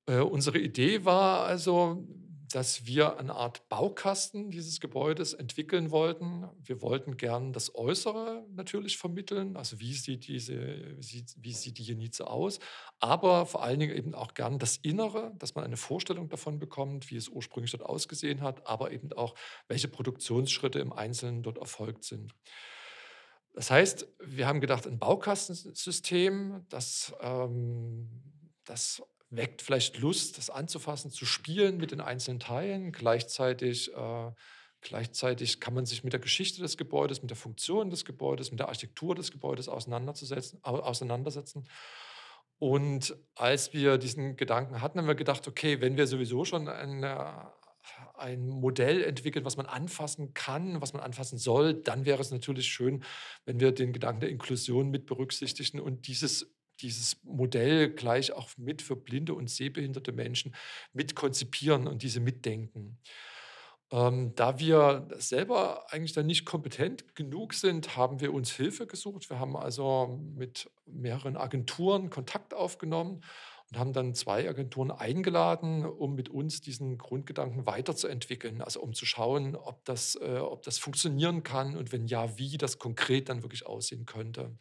[0.06, 2.06] Äh, unsere Idee war also,
[2.52, 6.48] dass wir eine Art Baukasten dieses Gebäudes entwickeln wollten.
[6.62, 12.26] Wir wollten gern das Äußere natürlich vermitteln, also wie sieht, diese, wie sieht die Jenize
[12.26, 12.58] aus,
[13.00, 17.10] aber vor allen Dingen eben auch gern das Innere, dass man eine Vorstellung davon bekommt,
[17.10, 19.34] wie es ursprünglich dort ausgesehen hat, aber eben auch,
[19.68, 22.34] welche Produktionsschritte im Einzelnen dort erfolgt sind.
[23.54, 28.10] Das heißt, wir haben gedacht, ein Baukastensystem, das, ähm,
[28.64, 32.92] das weckt vielleicht Lust, das anzufassen, zu spielen mit den einzelnen Teilen.
[32.92, 34.30] Gleichzeitig, äh,
[34.80, 38.60] gleichzeitig kann man sich mit der Geschichte des Gebäudes, mit der Funktion des Gebäudes, mit
[38.60, 41.68] der Architektur des Gebäudes auseinanderzusetzen, auseinandersetzen.
[42.58, 47.52] Und als wir diesen Gedanken hatten, haben wir gedacht, okay, wenn wir sowieso schon eine,
[48.14, 52.68] ein Modell entwickeln, was man anfassen kann, was man anfassen soll, dann wäre es natürlich
[52.68, 53.04] schön,
[53.44, 58.82] wenn wir den Gedanken der Inklusion mit berücksichtigen und dieses dieses Modell gleich auch mit
[58.82, 60.54] für blinde und sehbehinderte Menschen
[60.92, 62.98] mit konzipieren und diese mitdenken.
[63.92, 69.30] Ähm, da wir selber eigentlich dann nicht kompetent genug sind, haben wir uns Hilfe gesucht.
[69.30, 73.22] Wir haben also mit mehreren Agenturen Kontakt aufgenommen
[73.70, 78.60] und haben dann zwei Agenturen eingeladen, um mit uns diesen Grundgedanken weiterzuentwickeln.
[78.60, 82.58] Also um zu schauen, ob das, äh, ob das funktionieren kann und wenn ja, wie
[82.58, 84.56] das konkret dann wirklich aussehen könnte.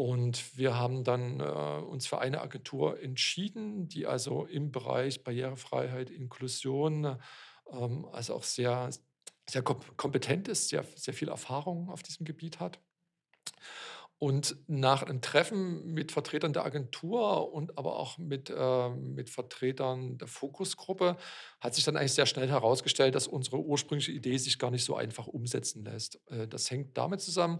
[0.00, 6.08] Und wir haben dann äh, uns für eine Agentur entschieden, die also im Bereich Barrierefreiheit,
[6.08, 7.18] Inklusion
[7.70, 8.88] ähm, also auch sehr,
[9.46, 12.80] sehr kompetent ist, sehr, sehr viel Erfahrung auf diesem Gebiet hat.
[14.16, 20.16] Und nach einem Treffen mit Vertretern der Agentur und aber auch mit, äh, mit Vertretern
[20.16, 21.18] der Fokusgruppe
[21.60, 24.96] hat sich dann eigentlich sehr schnell herausgestellt, dass unsere ursprüngliche Idee sich gar nicht so
[24.96, 26.26] einfach umsetzen lässt.
[26.30, 27.58] Äh, das hängt damit zusammen,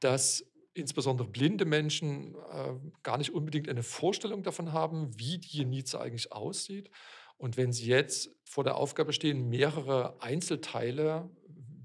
[0.00, 0.44] dass
[0.76, 6.32] insbesondere blinde Menschen äh, gar nicht unbedingt eine Vorstellung davon haben, wie die Jenize eigentlich
[6.32, 6.90] aussieht
[7.38, 11.28] und wenn Sie jetzt vor der Aufgabe stehen, mehrere Einzelteile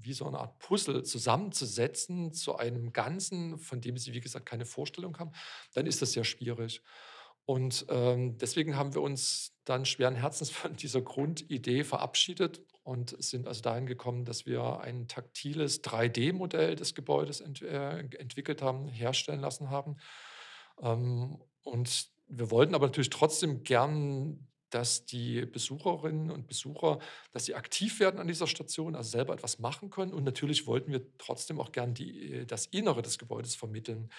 [0.00, 4.64] wie so eine Art Puzzle zusammenzusetzen zu einem Ganzen, von dem Sie, wie gesagt, keine
[4.64, 5.32] Vorstellung haben,
[5.74, 6.82] dann ist das sehr schwierig.
[7.44, 13.46] Und ähm, deswegen haben wir uns dann schweren Herzens von dieser Grundidee verabschiedet und sind
[13.46, 19.40] also dahin gekommen, dass wir ein taktiles 3D-Modell des Gebäudes ent äh, entwickelt haben, herstellen
[19.40, 19.96] lassen haben.
[20.80, 26.98] Ähm, und wir wollten aber natürlich trotzdem gern dass die Besucherinnen und Besucher,
[27.32, 30.14] dass sie aktiv werden an dieser Station, also selber etwas machen können.
[30.14, 34.10] Und natürlich wollten wir trotzdem auch gern die, äh, das Innere des Gebäudes vermitteln.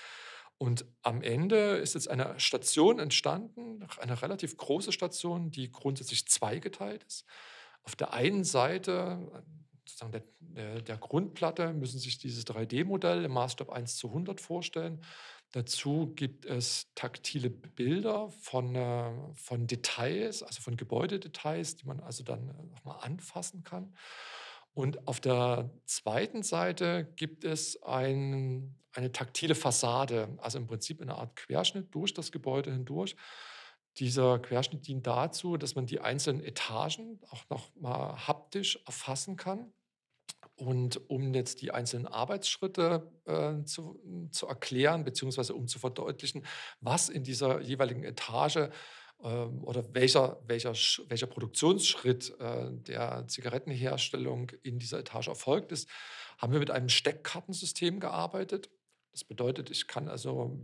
[0.57, 7.03] Und am Ende ist jetzt eine Station entstanden, eine relativ große Station, die grundsätzlich zweigeteilt
[7.03, 7.25] ist.
[7.83, 9.19] Auf der einen Seite,
[9.85, 15.01] sozusagen der, der, der Grundplatte, müssen sich dieses 3D-Modell im Maßstab 1 zu 100 vorstellen.
[15.53, 22.23] Dazu gibt es taktile Bilder von, äh, von Details, also von Gebäudedetails, die man also
[22.23, 23.93] dann äh, nochmal anfassen kann.
[24.73, 31.15] Und auf der zweiten Seite gibt es ein, eine taktile Fassade, also im Prinzip eine
[31.15, 33.15] Art Querschnitt durch das Gebäude hindurch.
[33.97, 39.71] Dieser Querschnitt dient dazu, dass man die einzelnen Etagen auch nochmal haptisch erfassen kann.
[40.55, 43.99] Und um jetzt die einzelnen Arbeitsschritte äh, zu,
[44.31, 46.45] zu erklären, beziehungsweise um zu verdeutlichen,
[46.79, 50.73] was in dieser jeweiligen Etage äh, oder welcher, welcher,
[51.07, 55.89] welcher Produktionsschritt äh, der Zigarettenherstellung in dieser Etage erfolgt ist,
[56.37, 58.69] haben wir mit einem Steckkartensystem gearbeitet.
[59.11, 60.59] Das bedeutet, ich kann also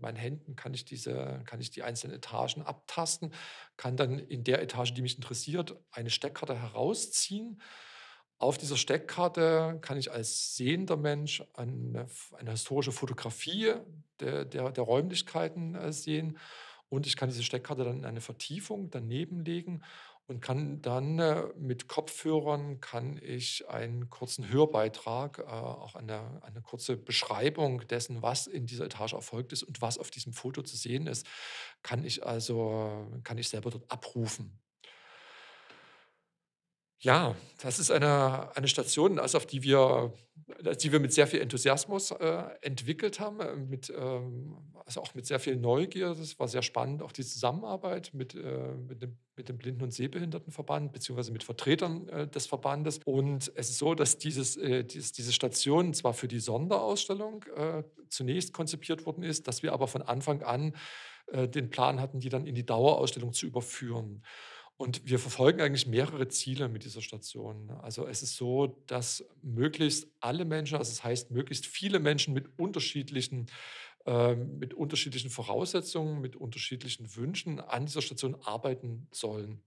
[0.00, 3.32] mit, meinen Händen kann ich, diese, kann ich die einzelnen Etagen abtasten,
[3.76, 7.60] kann dann in der Etage, die mich interessiert, eine Steckkarte herausziehen.
[8.38, 12.06] Auf dieser Steckkarte kann ich als sehender Mensch eine,
[12.38, 13.74] eine historische Fotografie
[14.20, 16.38] der, der, der Räumlichkeiten äh, sehen
[16.88, 19.82] und ich kann diese Steckkarte dann in eine Vertiefung daneben legen
[20.30, 26.62] und kann dann äh, mit Kopfhörern kann ich einen kurzen Hörbeitrag, äh, auch eine, eine
[26.62, 30.76] kurze Beschreibung dessen, was in dieser Etage erfolgt ist und was auf diesem Foto zu
[30.76, 31.26] sehen ist,
[31.82, 34.56] kann ich also kann ich selber dort abrufen.
[37.02, 40.12] Ja, das ist eine, eine Station, also auf die wir,
[40.82, 45.24] die wir mit sehr viel Enthusiasmus äh, entwickelt haben, äh, mit, ähm, also auch mit
[45.24, 46.08] sehr viel Neugier.
[46.08, 49.94] Das war sehr spannend, auch die Zusammenarbeit mit, äh, mit, dem, mit dem Blinden- und
[49.94, 53.00] Sehbehindertenverband, beziehungsweise mit Vertretern äh, des Verbandes.
[53.06, 57.82] Und es ist so, dass dieses, äh, dieses, diese Station zwar für die Sonderausstellung äh,
[58.10, 60.74] zunächst konzipiert worden ist, dass wir aber von Anfang an
[61.32, 64.24] den Plan hatten, die dann in die Dauerausstellung zu überführen.
[64.80, 67.70] Und wir verfolgen eigentlich mehrere Ziele mit dieser Station.
[67.82, 72.58] Also es ist so, dass möglichst alle Menschen, also das heißt möglichst viele Menschen mit
[72.58, 73.44] unterschiedlichen,
[74.06, 79.60] äh, mit unterschiedlichen Voraussetzungen, mit unterschiedlichen Wünschen an dieser Station arbeiten sollen.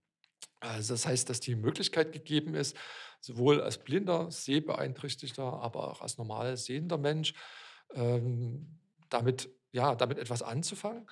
[0.61, 2.75] Also das heißt, dass die Möglichkeit gegeben ist,
[3.21, 7.35] sowohl als blinder, sehbeeinträchtigter, aber auch als normal sehender Mensch,
[7.93, 11.05] ähm, damit, ja, damit etwas anzufangen.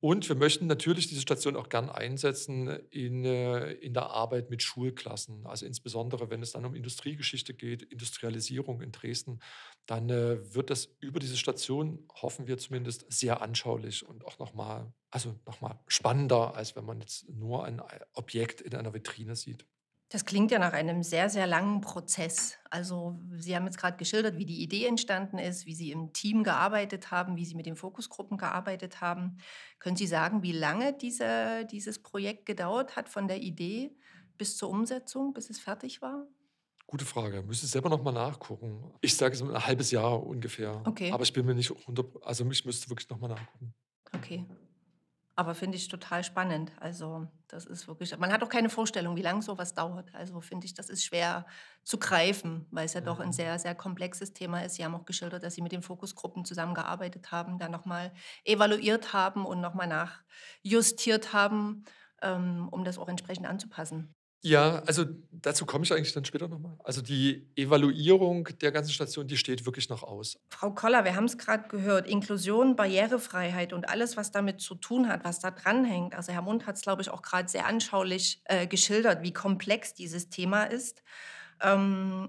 [0.00, 4.62] Und wir möchten natürlich diese Station auch gern einsetzen in, äh, in der Arbeit mit
[4.62, 5.46] Schulklassen.
[5.46, 9.40] Also insbesondere, wenn es dann um Industriegeschichte geht, Industrialisierung in Dresden,
[9.86, 14.92] dann äh, wird das über diese Station, hoffen wir zumindest, sehr anschaulich und auch nochmal,
[15.10, 17.80] also nochmal spannender, als wenn man jetzt nur ein
[18.12, 19.64] Objekt in einer Vitrine sieht.
[20.08, 22.58] Das klingt ja nach einem sehr, sehr langen Prozess.
[22.70, 26.44] Also Sie haben jetzt gerade geschildert, wie die Idee entstanden ist, wie Sie im Team
[26.44, 29.38] gearbeitet haben, wie Sie mit den Fokusgruppen gearbeitet haben.
[29.80, 33.96] Können Sie sagen, wie lange diese, dieses Projekt gedauert hat von der Idee
[34.38, 36.28] bis zur Umsetzung, bis es fertig war?
[36.86, 37.42] Gute Frage.
[37.42, 38.92] Müsste selber noch mal nachgucken.
[39.00, 40.82] Ich sage so ein halbes Jahr ungefähr.
[40.86, 41.10] Okay.
[41.10, 43.74] Aber ich bin mir nicht 100, also ich müsste wirklich noch mal nachgucken.
[44.14, 44.46] Okay.
[45.38, 46.72] Aber finde ich total spannend.
[46.80, 50.14] Also das ist wirklich, man hat auch keine Vorstellung, wie lange sowas dauert.
[50.14, 51.46] Also finde ich, das ist schwer
[51.84, 53.32] zu greifen, weil es ja doch ein mhm.
[53.32, 54.76] sehr, sehr komplexes Thema ist.
[54.76, 58.12] Sie haben auch geschildert, dass Sie mit den Fokusgruppen zusammengearbeitet haben, dann nochmal
[58.44, 61.84] evaluiert haben und nochmal nachjustiert haben,
[62.22, 64.14] ähm, um das auch entsprechend anzupassen.
[64.42, 66.76] Ja, also dazu komme ich eigentlich dann später nochmal.
[66.84, 70.38] Also die Evaluierung der ganzen Station, die steht wirklich noch aus.
[70.50, 75.08] Frau Koller, wir haben es gerade gehört, Inklusion, Barrierefreiheit und alles, was damit zu tun
[75.08, 76.14] hat, was da dranhängt.
[76.14, 79.94] Also Herr Mund hat es, glaube ich, auch gerade sehr anschaulich äh, geschildert, wie komplex
[79.94, 81.02] dieses Thema ist.
[81.60, 82.28] Ähm,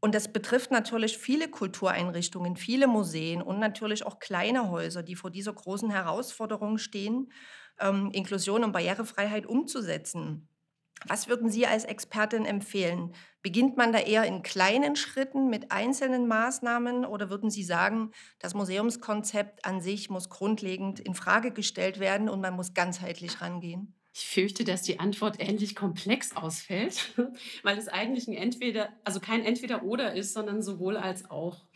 [0.00, 5.30] und das betrifft natürlich viele Kultureinrichtungen, viele Museen und natürlich auch kleine Häuser, die vor
[5.30, 7.32] dieser großen Herausforderung stehen,
[7.80, 10.48] ähm, Inklusion und Barrierefreiheit umzusetzen.
[11.04, 13.14] Was würden Sie als Expertin empfehlen?
[13.42, 18.54] Beginnt man da eher in kleinen Schritten mit einzelnen Maßnahmen oder würden Sie sagen, das
[18.54, 23.94] Museumskonzept an sich muss grundlegend in Frage gestellt werden und man muss ganzheitlich rangehen?
[24.14, 27.12] Ich fürchte, dass die Antwort ähnlich komplex ausfällt,
[27.62, 31.66] weil es eigentlich ein Entweder, also kein Entweder-Oder ist, sondern sowohl als auch.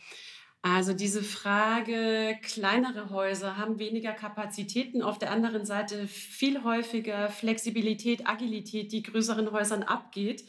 [0.63, 8.27] Also diese Frage, kleinere Häuser haben weniger Kapazitäten, auf der anderen Seite viel häufiger Flexibilität,
[8.27, 10.43] Agilität, die größeren Häusern abgeht.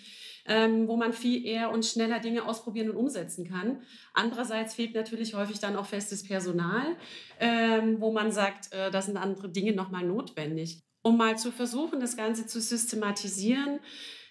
[0.44, 3.80] Ähm, wo man viel eher und schneller Dinge ausprobieren und umsetzen kann.
[4.12, 6.96] Andererseits fehlt natürlich häufig dann auch festes Personal,
[7.38, 10.80] ähm, wo man sagt, äh, da sind andere Dinge nochmal notwendig.
[11.02, 13.78] Um mal zu versuchen, das Ganze zu systematisieren,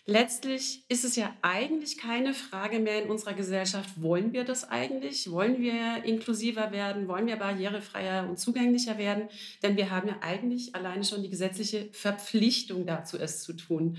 [0.08, 5.30] Letztlich ist es ja eigentlich keine Frage mehr in unserer Gesellschaft, wollen wir das eigentlich?
[5.30, 7.08] Wollen wir inklusiver werden?
[7.08, 9.30] Wollen wir barrierefreier und zugänglicher werden?
[9.62, 13.98] Denn wir haben ja eigentlich alleine schon die gesetzliche Verpflichtung dazu, es zu tun.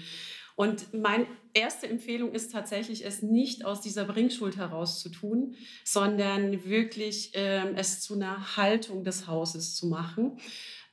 [0.56, 6.64] Und meine erste Empfehlung ist tatsächlich, es nicht aus dieser Bringschuld heraus zu tun, sondern
[6.64, 10.38] wirklich ähm, es zu einer Haltung des Hauses zu machen.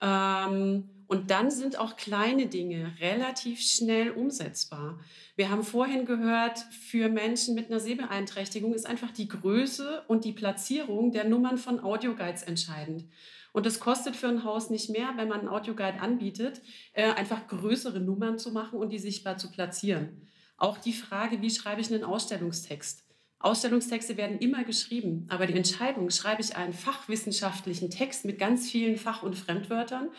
[0.01, 4.99] Ähm, und dann sind auch kleine Dinge relativ schnell umsetzbar.
[5.36, 10.34] Wir haben vorhin gehört, für Menschen mit einer Sehbeeinträchtigung ist einfach die Größe und die
[10.34, 13.05] Platzierung der Nummern von Audioguides entscheidend.
[13.53, 16.62] Und es kostet für ein Haus nicht mehr, wenn man einen Audioguide anbietet,
[16.93, 20.28] äh, einfach größere Nummern zu machen und die sichtbar zu platzieren.
[20.57, 23.03] Auch die Frage, wie schreibe ich einen Ausstellungstext?
[23.39, 28.97] Ausstellungstexte werden immer geschrieben, aber die Entscheidung, schreibe ich einen fachwissenschaftlichen Text mit ganz vielen
[28.97, 30.10] Fach- und Fremdwörtern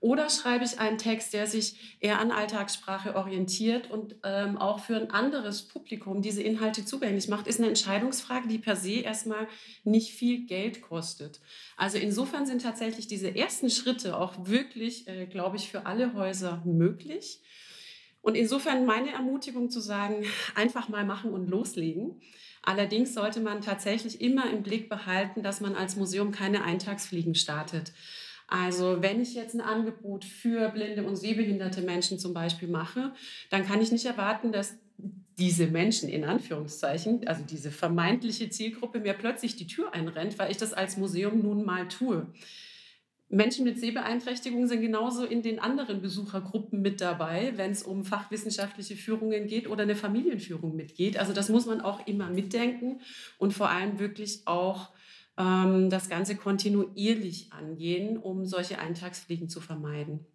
[0.00, 4.96] oder schreibe ich einen Text, der sich eher an Alltagssprache orientiert und ähm, auch für
[4.96, 9.48] ein anderes Publikum diese Inhalte zugänglich macht, ist eine Entscheidungsfrage, die per se erstmal
[9.84, 11.40] nicht viel Geld kostet.
[11.76, 16.62] Also insofern sind tatsächlich diese ersten Schritte auch wirklich, äh, glaube ich, für alle Häuser
[16.66, 17.40] möglich.
[18.20, 20.24] Und insofern meine Ermutigung zu sagen,
[20.54, 22.20] einfach mal machen und loslegen.
[22.62, 27.92] Allerdings sollte man tatsächlich immer im Blick behalten, dass man als Museum keine Eintagsfliegen startet.
[28.48, 33.12] Also wenn ich jetzt ein Angebot für blinde und sehbehinderte Menschen zum Beispiel mache,
[33.50, 34.76] dann kann ich nicht erwarten, dass
[35.38, 40.56] diese Menschen in Anführungszeichen, also diese vermeintliche Zielgruppe, mir plötzlich die Tür einrennt, weil ich
[40.56, 42.26] das als Museum nun mal tue.
[43.28, 48.94] Menschen mit Sehbeeinträchtigungen sind genauso in den anderen Besuchergruppen mit dabei, wenn es um fachwissenschaftliche
[48.94, 51.18] Führungen geht oder eine Familienführung mitgeht.
[51.18, 53.00] Also das muss man auch immer mitdenken
[53.38, 54.90] und vor allem wirklich auch
[55.38, 60.26] ähm, das Ganze kontinuierlich angehen, um solche Eintagsfliegen zu vermeiden.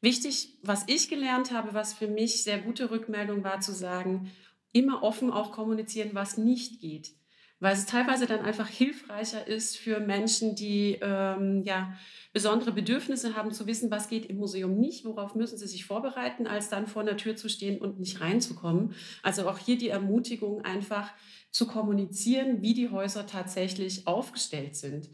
[0.00, 4.30] Wichtig, was ich gelernt habe, was für mich sehr gute Rückmeldung war, zu sagen,
[4.72, 7.12] immer offen auch kommunizieren, was nicht geht.
[7.60, 11.94] Weil es teilweise dann einfach hilfreicher ist für Menschen, die ähm, ja,
[12.32, 16.46] besondere Bedürfnisse haben, zu wissen, was geht im Museum nicht, worauf müssen sie sich vorbereiten,
[16.46, 18.94] als dann vor der Tür zu stehen und nicht reinzukommen.
[19.22, 21.12] Also auch hier die Ermutigung, einfach
[21.50, 25.10] zu kommunizieren, wie die Häuser tatsächlich aufgestellt sind.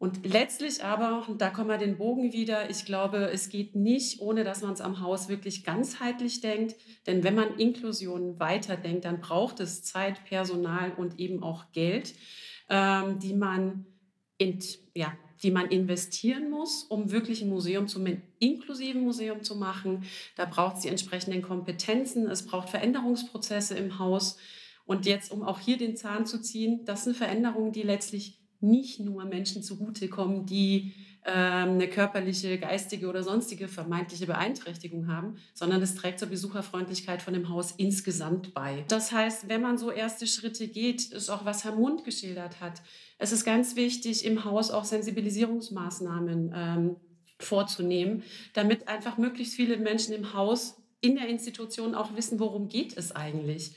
[0.00, 4.22] Und letztlich aber, und da kommen wir den Bogen wieder, ich glaube, es geht nicht,
[4.22, 6.74] ohne dass man es am Haus wirklich ganzheitlich denkt.
[7.06, 12.14] Denn wenn man Inklusion weiterdenkt, dann braucht es Zeit, Personal und eben auch Geld,
[12.70, 13.84] ähm, die, man
[14.38, 14.58] in,
[14.94, 18.06] ja, die man investieren muss, um wirklich ein Museum zum
[18.38, 20.04] inklusiven Museum zu machen.
[20.34, 24.38] Da braucht es die entsprechenden Kompetenzen, es braucht Veränderungsprozesse im Haus.
[24.86, 29.00] Und jetzt, um auch hier den Zahn zu ziehen, das sind Veränderungen, die letztlich nicht
[29.00, 30.92] nur Menschen zugutekommen, die
[31.26, 37.34] ähm, eine körperliche, geistige oder sonstige vermeintliche Beeinträchtigung haben, sondern es trägt zur Besucherfreundlichkeit von
[37.34, 38.84] dem Haus insgesamt bei.
[38.88, 42.80] Das heißt, wenn man so erste Schritte geht, ist auch was Herr Mund geschildert hat.
[43.18, 46.96] Es ist ganz wichtig, im Haus auch Sensibilisierungsmaßnahmen ähm,
[47.38, 48.22] vorzunehmen,
[48.54, 53.14] damit einfach möglichst viele Menschen im Haus in der Institution auch wissen, worum geht es
[53.14, 53.72] eigentlich.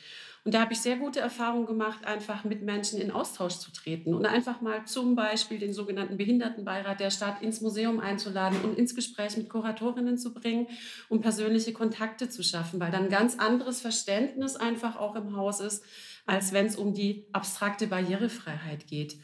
[0.46, 4.14] Und da habe ich sehr gute Erfahrungen gemacht, einfach mit Menschen in Austausch zu treten
[4.14, 8.94] und einfach mal zum Beispiel den sogenannten Behindertenbeirat der Stadt ins Museum einzuladen und ins
[8.94, 10.68] Gespräch mit Kuratorinnen zu bringen,
[11.08, 15.62] um persönliche Kontakte zu schaffen, weil dann ein ganz anderes Verständnis einfach auch im Haus
[15.62, 15.86] ist,
[16.26, 19.16] als wenn es um die abstrakte Barrierefreiheit geht.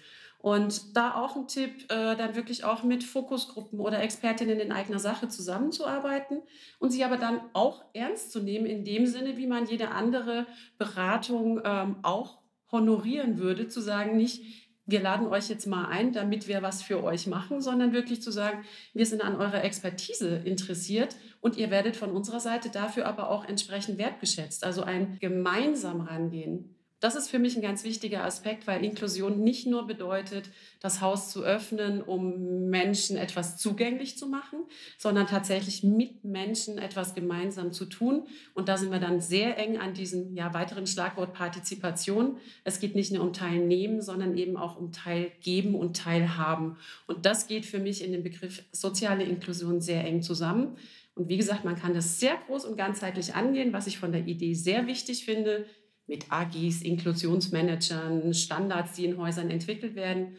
[0.41, 4.99] Und da auch ein Tipp, äh, dann wirklich auch mit Fokusgruppen oder Expertinnen in eigener
[4.99, 6.41] Sache zusammenzuarbeiten
[6.79, 10.47] und sie aber dann auch ernst zu nehmen, in dem Sinne, wie man jede andere
[10.77, 12.39] Beratung ähm, auch
[12.71, 17.03] honorieren würde, zu sagen, nicht, wir laden euch jetzt mal ein, damit wir was für
[17.03, 18.63] euch machen, sondern wirklich zu sagen,
[18.93, 23.45] wir sind an eurer Expertise interessiert und ihr werdet von unserer Seite dafür aber auch
[23.45, 24.63] entsprechend wertgeschätzt.
[24.63, 29.65] Also ein gemeinsam rangehen das ist für mich ein ganz wichtiger Aspekt, weil Inklusion nicht
[29.65, 30.49] nur bedeutet,
[30.81, 34.59] das Haus zu öffnen, um Menschen etwas zugänglich zu machen,
[34.97, 38.23] sondern tatsächlich mit Menschen etwas gemeinsam zu tun.
[38.53, 42.37] Und da sind wir dann sehr eng an diesem ja, weiteren Schlagwort Partizipation.
[42.65, 46.75] Es geht nicht nur um Teilnehmen, sondern eben auch um Teilgeben und Teilhaben.
[47.07, 50.75] Und das geht für mich in dem Begriff soziale Inklusion sehr eng zusammen.
[51.15, 54.25] Und wie gesagt, man kann das sehr groß und ganzheitlich angehen, was ich von der
[54.25, 55.65] Idee sehr wichtig finde
[56.09, 60.35] mit AGIs, Inklusionsmanagern, Standards, die in Häusern entwickelt werden.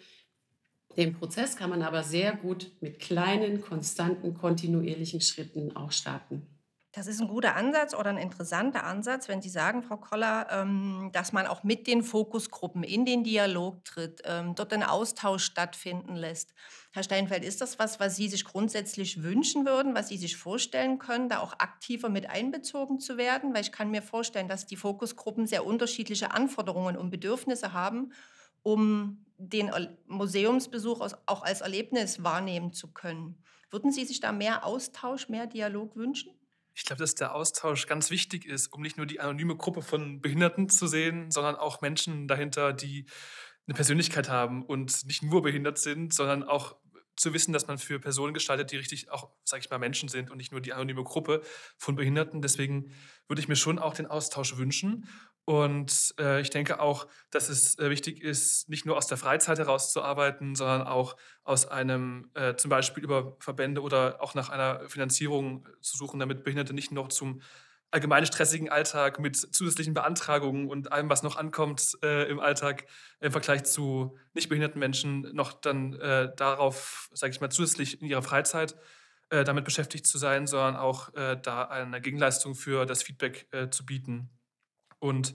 [0.96, 6.59] Den Prozess kann man aber sehr gut mit kleinen, konstanten, kontinuierlichen Schritten auch starten.
[6.92, 11.10] Das ist ein guter Ansatz oder ein interessanter Ansatz, wenn Sie sagen, Frau Koller, ähm,
[11.12, 16.16] dass man auch mit den Fokusgruppen in den Dialog tritt, ähm, dort einen Austausch stattfinden
[16.16, 16.52] lässt.
[16.92, 20.98] Herr Steinfeld, ist das was, was Sie sich grundsätzlich wünschen würden, was Sie sich vorstellen
[20.98, 23.54] können, da auch aktiver mit einbezogen zu werden?
[23.54, 28.12] Weil ich kann mir vorstellen, dass die Fokusgruppen sehr unterschiedliche Anforderungen und Bedürfnisse haben,
[28.64, 29.70] um den
[30.08, 33.40] Museumsbesuch auch als Erlebnis wahrnehmen zu können.
[33.70, 36.39] Würden Sie sich da mehr Austausch, mehr Dialog wünschen?
[36.74, 40.20] Ich glaube, dass der Austausch ganz wichtig ist, um nicht nur die anonyme Gruppe von
[40.20, 43.06] Behinderten zu sehen, sondern auch Menschen dahinter, die
[43.66, 46.76] eine Persönlichkeit haben und nicht nur behindert sind, sondern auch
[47.20, 50.30] zu wissen, dass man für Personen gestaltet, die richtig auch, sage ich mal, Menschen sind
[50.30, 51.42] und nicht nur die anonyme Gruppe
[51.76, 52.40] von Behinderten.
[52.40, 52.92] Deswegen
[53.28, 55.06] würde ich mir schon auch den Austausch wünschen.
[55.44, 59.58] Und äh, ich denke auch, dass es äh, wichtig ist, nicht nur aus der Freizeit
[59.58, 65.68] herauszuarbeiten, sondern auch aus einem, äh, zum Beispiel über Verbände oder auch nach einer Finanzierung
[65.82, 67.42] zu suchen, damit Behinderte nicht noch zum
[67.90, 72.86] allgemein stressigen Alltag mit zusätzlichen Beantragungen und allem, was noch ankommt äh, im Alltag
[73.20, 78.08] im Vergleich zu nicht behinderten Menschen, noch dann äh, darauf, sage ich mal, zusätzlich in
[78.08, 78.76] ihrer Freizeit
[79.30, 83.70] äh, damit beschäftigt zu sein, sondern auch äh, da eine Gegenleistung für das Feedback äh,
[83.70, 84.30] zu bieten.
[84.98, 85.34] Und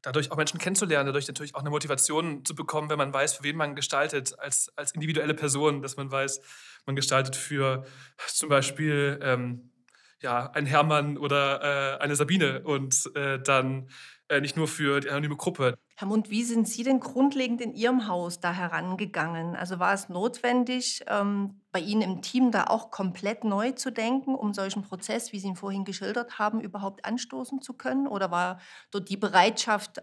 [0.00, 3.44] dadurch auch Menschen kennenzulernen, dadurch natürlich auch eine Motivation zu bekommen, wenn man weiß, für
[3.44, 6.40] wen man gestaltet, als, als individuelle Person, dass man weiß,
[6.86, 7.84] man gestaltet für
[8.26, 9.71] zum Beispiel ähm,
[10.22, 13.88] ja, ein Hermann oder äh, eine Sabine und äh, dann
[14.28, 15.76] äh, nicht nur für die anonyme Gruppe.
[15.96, 19.54] Herr Mund, wie sind Sie denn grundlegend in Ihrem Haus da herangegangen?
[19.54, 24.34] Also war es notwendig, ähm, bei Ihnen im Team da auch komplett neu zu denken,
[24.34, 28.06] um solchen Prozess, wie Sie ihn vorhin geschildert haben, überhaupt anstoßen zu können?
[28.06, 28.60] Oder war
[28.90, 30.02] dort die Bereitschaft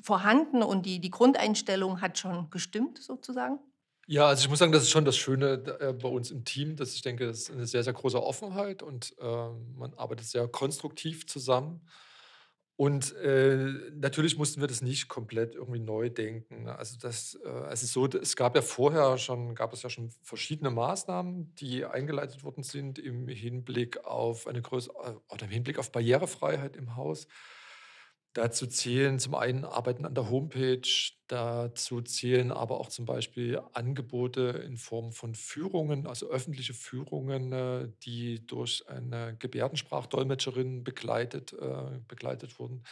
[0.00, 3.58] vorhanden und die, die Grundeinstellung hat schon gestimmt sozusagen?
[4.08, 6.76] Ja, also ich muss sagen, das ist schon das Schöne äh, bei uns im Team,
[6.76, 10.48] dass ich denke, es ist eine sehr, sehr große Offenheit und äh, man arbeitet sehr
[10.48, 11.80] konstruktiv zusammen.
[12.76, 16.68] Und äh, natürlich mussten wir das nicht komplett irgendwie neu denken.
[16.68, 20.10] Also das, äh, es ist so, es gab ja vorher schon, gab es ja schon
[20.22, 25.78] verschiedene Maßnahmen, die eingeleitet worden sind im Hinblick auf eine größere äh, oder im Hinblick
[25.78, 27.28] auf Barrierefreiheit im Haus.
[28.34, 30.88] Dazu zählen zum einen Arbeiten an der Homepage,
[31.26, 37.88] dazu zählen aber auch zum Beispiel Angebote in Form von Führungen, also öffentliche Führungen, äh,
[38.04, 42.84] die durch eine Gebärdensprachdolmetscherin begleitet, äh, begleitet wurden.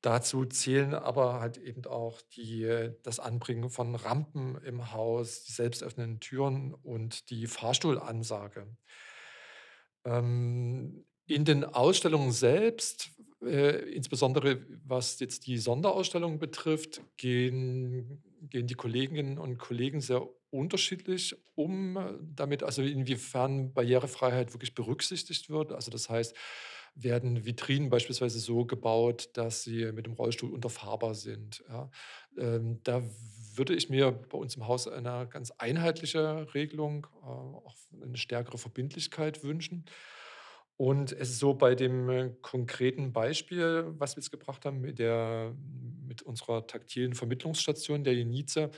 [0.00, 6.18] Dazu zählen aber halt eben auch die, das Anbringen von Rampen im Haus, die selbstöffnenden
[6.18, 8.66] Türen und die Fahrstuhlansage.
[10.04, 13.10] Ähm, in den Ausstellungen selbst
[13.44, 21.34] äh, insbesondere was jetzt die Sonderausstellung betrifft, gehen, gehen die Kolleginnen und Kollegen sehr unterschiedlich
[21.54, 21.98] um
[22.34, 25.72] damit, also inwiefern Barrierefreiheit wirklich berücksichtigt wird.
[25.72, 26.36] Also das heißt,
[26.94, 31.64] werden Vitrinen beispielsweise so gebaut, dass sie mit dem Rollstuhl unterfahrbar sind.
[31.68, 31.90] Ja.
[32.36, 33.02] Ähm, da
[33.54, 38.58] würde ich mir bei uns im Haus eine ganz einheitliche Regelung, äh, auch eine stärkere
[38.58, 39.86] Verbindlichkeit wünschen.
[40.82, 44.98] Und es ist so bei dem äh, konkreten Beispiel, was wir jetzt gebracht haben, mit,
[44.98, 45.54] der,
[46.08, 48.68] mit unserer taktilen Vermittlungsstation der Jenize,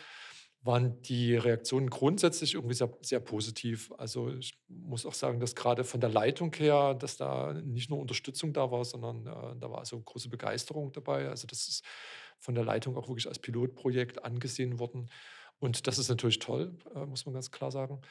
[0.61, 3.91] waren die Reaktionen grundsätzlich irgendwie sehr, sehr positiv.
[3.97, 8.01] Also ich muss auch sagen, dass gerade von der Leitung her, dass da nicht nur
[8.01, 11.31] Unterstützung da war, sondern äh, da war also große Begeisterung dabei.
[11.31, 11.87] Also das ist
[12.39, 15.09] von der Leitung auch wirklich als Pilotprojekt angesehen worden.
[15.59, 18.03] Und das ist natürlich toll, äh, muss man ganz klar sagen.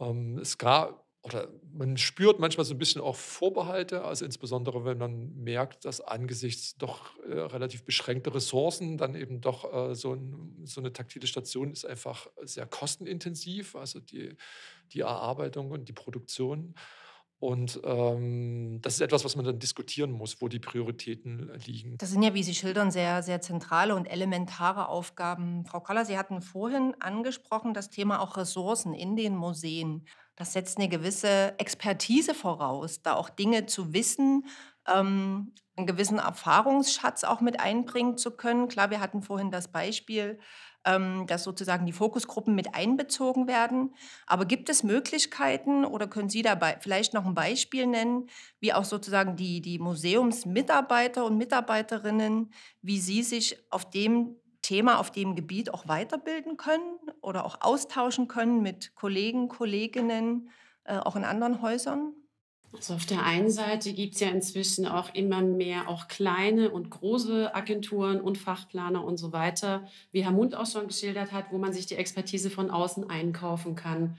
[0.00, 4.98] Ähm, es gab oder man spürt manchmal so ein bisschen auch Vorbehalte, also insbesondere wenn
[4.98, 10.60] man merkt, dass angesichts doch äh, relativ beschränkter Ressourcen dann eben doch äh, so, ein,
[10.64, 14.36] so, eine taktile Station ist einfach sehr kostenintensiv, also die,
[14.92, 16.74] die Erarbeitung und die Produktion.
[17.38, 21.96] Und ähm, das ist etwas, was man dann diskutieren muss, wo die Prioritäten liegen.
[21.98, 25.64] Das sind ja, wie Sie schildern, sehr, sehr zentrale und elementare Aufgaben.
[25.66, 30.06] Frau Kaller, Sie hatten vorhin angesprochen das Thema auch Ressourcen in den Museen.
[30.36, 34.46] Das setzt eine gewisse Expertise voraus, da auch Dinge zu wissen,
[34.92, 38.68] ähm, einen gewissen Erfahrungsschatz auch mit einbringen zu können.
[38.68, 40.38] Klar, wir hatten vorhin das Beispiel,
[40.84, 43.94] ähm, dass sozusagen die Fokusgruppen mit einbezogen werden.
[44.26, 48.28] Aber gibt es Möglichkeiten oder können Sie dabei vielleicht noch ein Beispiel nennen,
[48.60, 55.10] wie auch sozusagen die, die Museumsmitarbeiter und Mitarbeiterinnen, wie sie sich auf dem Thema auf
[55.10, 60.48] dem Gebiet auch weiterbilden können oder auch austauschen können mit Kollegen, Kolleginnen,
[60.84, 62.14] äh, auch in anderen Häusern?
[62.72, 66.90] Also auf der einen Seite gibt es ja inzwischen auch immer mehr auch kleine und
[66.90, 71.58] große Agenturen und Fachplaner und so weiter, wie Herr Mund auch schon geschildert hat, wo
[71.58, 74.16] man sich die Expertise von außen einkaufen kann.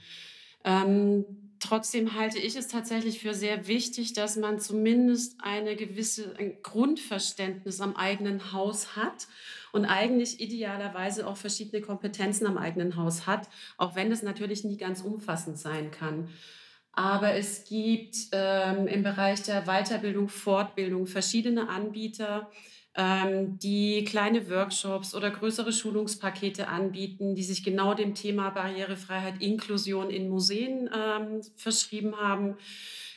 [0.64, 1.26] Ähm,
[1.66, 7.82] trotzdem halte ich es tatsächlich für sehr wichtig, dass man zumindest eine gewisse ein Grundverständnis
[7.82, 9.28] am eigenen Haus hat
[9.72, 14.78] und eigentlich idealerweise auch verschiedene Kompetenzen am eigenen Haus hat, auch wenn es natürlich nie
[14.78, 16.30] ganz umfassend sein kann.
[16.94, 22.50] Aber es gibt ähm, im Bereich der Weiterbildung, Fortbildung verschiedene Anbieter,
[22.98, 30.10] ähm, die kleine Workshops oder größere Schulungspakete anbieten, die sich genau dem Thema Barrierefreiheit, Inklusion
[30.10, 32.56] in Museen ähm, verschrieben haben.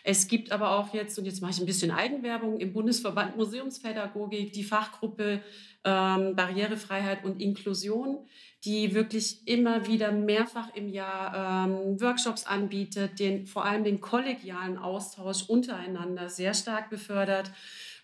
[0.02, 4.52] Es gibt aber auch jetzt, und jetzt mache ich ein bisschen Eigenwerbung, im Bundesverband Museumspädagogik
[4.52, 5.42] die Fachgruppe
[5.84, 8.26] ähm, Barrierefreiheit und Inklusion,
[8.64, 14.76] die wirklich immer wieder mehrfach im Jahr ähm, Workshops anbietet, den, vor allem den kollegialen
[14.76, 17.52] Austausch untereinander sehr stark befördert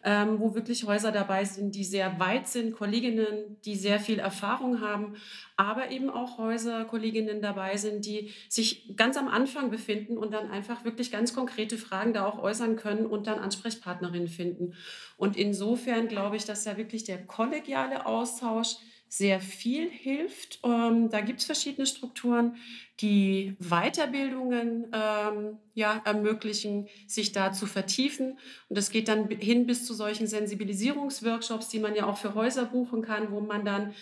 [0.05, 4.81] ähm, wo wirklich Häuser dabei sind, die sehr weit sind, Kolleginnen, die sehr viel Erfahrung
[4.83, 5.17] haben,
[5.57, 10.51] aber eben auch Häuser, Kolleginnen dabei sind, die sich ganz am Anfang befinden und dann
[10.51, 14.75] einfach wirklich ganz konkrete Fragen da auch äußern können und dann Ansprechpartnerinnen finden.
[15.17, 18.77] Und insofern glaube ich, dass ja wirklich der kollegiale Austausch
[19.09, 20.59] sehr viel hilft.
[20.65, 22.57] Ähm, da gibt es verschiedene Strukturen,
[23.01, 28.39] die Weiterbildungen ähm, ja, ermöglichen, sich da zu vertiefen.
[28.69, 32.67] Und das geht dann hin bis zu solchen Sensibilisierungsworkshops, die man ja auch für Häuser
[32.67, 33.95] buchen kann, wo man dann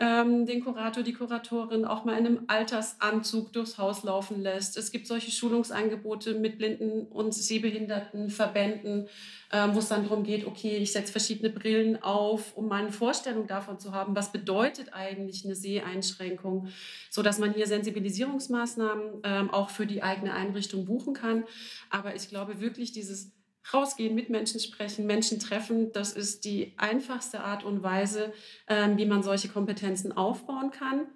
[0.00, 4.78] ähm, den Kurator, die Kuratorin auch mal in einem Altersanzug durchs Haus laufen lässt.
[4.78, 9.08] Es gibt solche Schulungsangebote mit Blinden- und Sehbehindertenverbänden,
[9.52, 13.46] ähm, wo es dann darum geht, okay, ich setze verschiedene Brillen auf, um meine Vorstellung
[13.46, 16.68] davon zu haben, was bedeutet eigentlich eine Seheinschränkung,
[17.10, 21.44] sodass man hier Sensibilisierungsmaßnahmen ähm, auch für die eigene Einrichtung buchen kann.
[21.90, 23.32] Aber ich glaube wirklich, dieses
[23.72, 25.92] rausgehen, mit Menschen sprechen, Menschen treffen.
[25.92, 28.32] Das ist die einfachste Art und Weise,
[28.68, 31.06] ähm, wie man solche Kompetenzen aufbauen kann.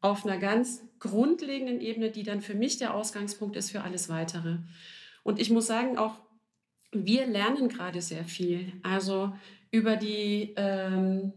[0.00, 4.58] Auf einer ganz grundlegenden Ebene, die dann für mich der Ausgangspunkt ist für alles Weitere.
[5.22, 6.14] Und ich muss sagen, auch
[6.92, 8.72] wir lernen gerade sehr viel.
[8.82, 9.34] Also
[9.70, 11.32] über die ähm,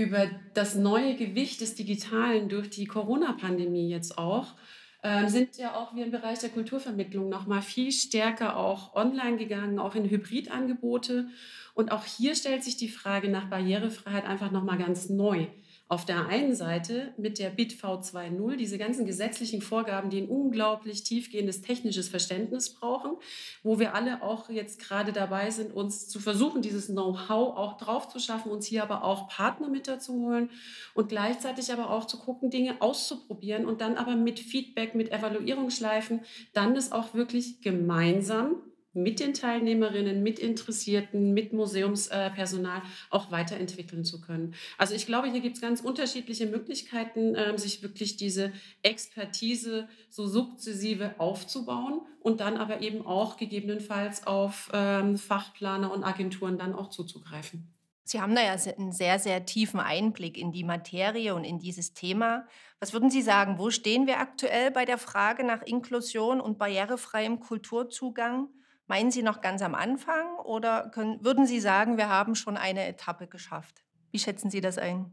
[0.00, 4.54] über das neue Gewicht des Digitalen durch die Corona-Pandemie jetzt auch
[5.02, 9.38] ähm, sind ja auch wir im Bereich der Kulturvermittlung noch mal viel stärker auch online
[9.38, 11.28] gegangen, auch in Hybridangebote.
[11.74, 15.46] Und auch hier stellt sich die Frage nach Barrierefreiheit einfach noch mal ganz neu
[15.90, 21.02] auf der einen Seite mit der BIT V2.0 diese ganzen gesetzlichen Vorgaben, die ein unglaublich
[21.02, 23.16] tiefgehendes technisches Verständnis brauchen,
[23.64, 28.06] wo wir alle auch jetzt gerade dabei sind, uns zu versuchen, dieses Know-how auch drauf
[28.06, 30.50] zu schaffen, uns hier aber auch Partner mit dazu holen
[30.94, 36.20] und gleichzeitig aber auch zu gucken, Dinge auszuprobieren und dann aber mit Feedback, mit Evaluierungsschleifen,
[36.52, 38.62] dann das auch wirklich gemeinsam
[38.92, 44.54] mit den Teilnehmerinnen, mit Interessierten, mit Museumspersonal auch weiterentwickeln zu können.
[44.78, 50.26] Also ich glaube, hier gibt es ganz unterschiedliche Möglichkeiten, ähm, sich wirklich diese Expertise so
[50.26, 56.90] sukzessive aufzubauen und dann aber eben auch gegebenenfalls auf ähm, Fachplaner und Agenturen dann auch
[56.90, 57.72] zuzugreifen.
[58.10, 61.94] Sie haben da ja einen sehr, sehr tiefen Einblick in die Materie und in dieses
[61.94, 62.44] Thema.
[62.80, 67.38] Was würden Sie sagen, wo stehen wir aktuell bei der Frage nach Inklusion und barrierefreiem
[67.38, 68.48] Kulturzugang?
[68.90, 72.88] Meinen Sie noch ganz am Anfang oder können, würden Sie sagen, wir haben schon eine
[72.88, 73.84] Etappe geschafft?
[74.10, 75.12] Wie schätzen Sie das ein?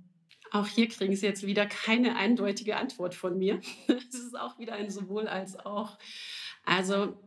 [0.51, 3.61] Auch hier kriegen Sie jetzt wieder keine eindeutige Antwort von mir.
[3.87, 5.99] Es ist auch wieder ein sowohl als auch.
[6.65, 7.19] Also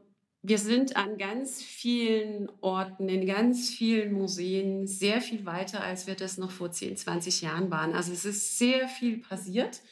[0.43, 6.17] wir sind an ganz vielen Orten, in ganz vielen Museen sehr viel weiter, als wir
[6.17, 7.95] das noch vor 10, 20 Jahren waren.
[7.95, 9.83] Also es ist sehr viel passiert.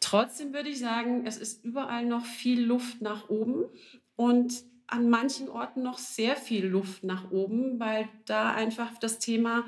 [0.00, 3.64] Trotzdem würde ich sagen, es ist überall noch viel Luft nach oben
[4.16, 4.52] und
[4.88, 9.64] an manchen Orten noch sehr viel Luft nach oben, weil da einfach das Thema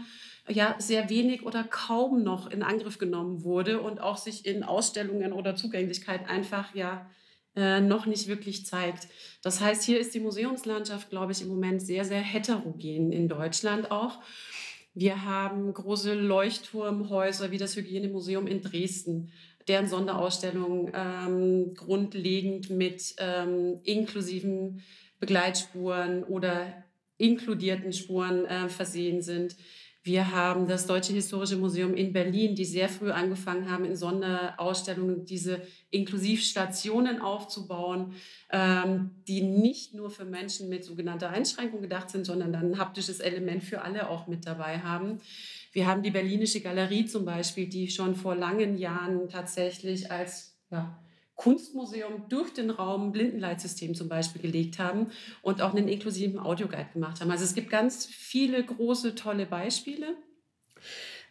[0.49, 5.33] ja sehr wenig oder kaum noch in Angriff genommen wurde und auch sich in Ausstellungen
[5.33, 7.11] oder Zugänglichkeit einfach ja
[7.57, 9.09] äh, noch nicht wirklich zeigt.
[9.43, 13.91] Das heißt, hier ist die Museumslandschaft, glaube ich, im Moment sehr, sehr heterogen in Deutschland
[13.91, 14.21] auch.
[14.95, 19.33] Wir haben große Leuchtturmhäuser wie das Hygienemuseum in Dresden,
[19.69, 24.83] deren Sonderausstellungen ähm, grundlegend mit ähm, inklusiven
[25.21, 26.85] Begleitspuren oder
[27.17, 29.57] inkludierten Spuren äh, versehen sind.
[30.09, 35.27] Wir haben das Deutsche Historische Museum in Berlin, die sehr früh angefangen haben, in Sonderausstellungen
[35.27, 35.61] diese
[35.91, 38.15] Inklusivstationen aufzubauen,
[38.51, 43.21] ähm, die nicht nur für Menschen mit sogenannter Einschränkung gedacht sind, sondern dann ein haptisches
[43.21, 45.21] Element für alle auch mit dabei haben.
[45.73, 50.99] Wir haben die Berlinische Galerie zum Beispiel, die schon vor langen Jahren tatsächlich als ja,
[51.39, 55.07] Kunstmuseum durch den Raum Blindenleitsystem zum Beispiel gelegt haben
[55.41, 57.31] und auch einen inklusiven Audioguide gemacht haben.
[57.31, 60.17] Also es gibt ganz viele große, tolle Beispiele.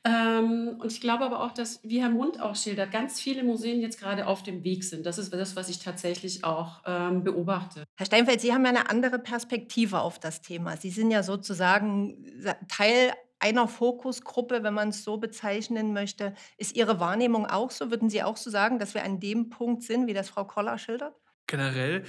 [0.05, 3.81] Ähm, und ich glaube aber auch, dass, wie Herr Mund auch schildert, ganz viele Museen
[3.81, 5.05] jetzt gerade auf dem Weg sind.
[5.05, 7.83] Das ist das, was ich tatsächlich auch ähm, beobachte.
[7.97, 10.77] Herr Steinfeld, Sie haben ja eine andere Perspektive auf das Thema.
[10.77, 12.25] Sie sind ja sozusagen
[12.69, 16.33] Teil einer Fokusgruppe, wenn man es so bezeichnen möchte.
[16.57, 17.91] Ist Ihre Wahrnehmung auch so?
[17.91, 20.77] Würden Sie auch so sagen, dass wir an dem Punkt sind, wie das Frau Koller
[20.77, 21.15] schildert?
[21.47, 22.03] Generell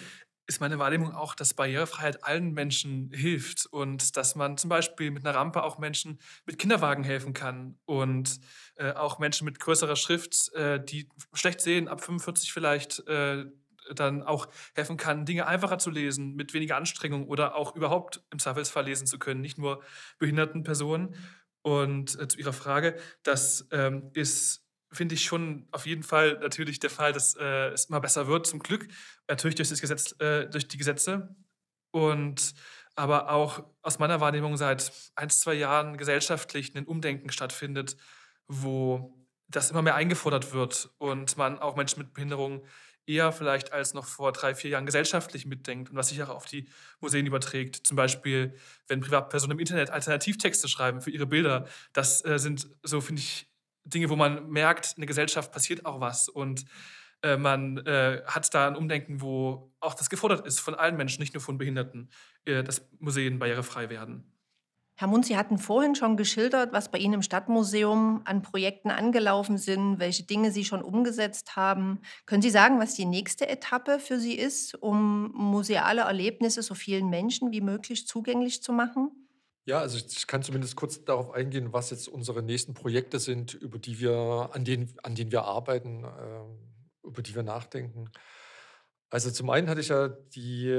[0.48, 5.24] ist meine Wahrnehmung auch, dass Barrierefreiheit allen Menschen hilft und dass man zum Beispiel mit
[5.26, 8.40] einer Rampe auch Menschen mit Kinderwagen helfen kann und
[8.76, 13.44] äh, auch Menschen mit größerer Schrift, äh, die schlecht sehen, ab 45 vielleicht, äh,
[13.94, 18.38] dann auch helfen kann, Dinge einfacher zu lesen, mit weniger Anstrengung oder auch überhaupt im
[18.38, 19.82] Zweifelsfall lesen zu können, nicht nur
[20.18, 21.14] behinderten Personen.
[21.62, 26.78] Und äh, zu Ihrer Frage, das ähm, ist, finde ich schon auf jeden Fall natürlich
[26.78, 28.88] der Fall, dass äh, es immer besser wird, zum Glück,
[29.26, 31.34] natürlich durch, das Gesetz, äh, durch die Gesetze.
[31.90, 32.54] Und
[32.98, 37.96] aber auch aus meiner Wahrnehmung seit ein, zwei Jahren gesellschaftlich ein Umdenken stattfindet,
[38.48, 39.14] wo
[39.46, 42.62] das immer mehr eingefordert wird und man auch Menschen mit Behinderungen
[43.08, 46.46] eher vielleicht als noch vor drei, vier Jahren gesellschaftlich mitdenkt und was sich auch auf
[46.46, 46.68] die
[47.00, 47.86] Museen überträgt.
[47.86, 48.54] Zum Beispiel,
[48.86, 51.66] wenn Privatpersonen im Internet Alternativtexte schreiben für ihre Bilder.
[51.92, 53.48] Das äh, sind so, finde ich,
[53.84, 56.66] Dinge, wo man merkt, in der Gesellschaft passiert auch was und
[57.22, 61.20] äh, man äh, hat da ein Umdenken, wo auch das gefordert ist von allen Menschen,
[61.20, 62.10] nicht nur von Behinderten,
[62.44, 64.37] äh, dass Museen barrierefrei werden.
[65.00, 69.56] Herr Mund, Sie hatten vorhin schon geschildert, was bei Ihnen im Stadtmuseum an Projekten angelaufen
[69.56, 72.00] sind, welche Dinge Sie schon umgesetzt haben.
[72.26, 77.08] Können Sie sagen, was die nächste Etappe für Sie ist, um museale Erlebnisse so vielen
[77.10, 79.12] Menschen wie möglich zugänglich zu machen?
[79.66, 83.78] Ja, also ich kann zumindest kurz darauf eingehen, was jetzt unsere nächsten Projekte sind, über
[83.78, 88.10] die wir, an denen, an denen wir arbeiten, äh, über die wir nachdenken.
[89.10, 90.70] Also zum einen hatte ich ja die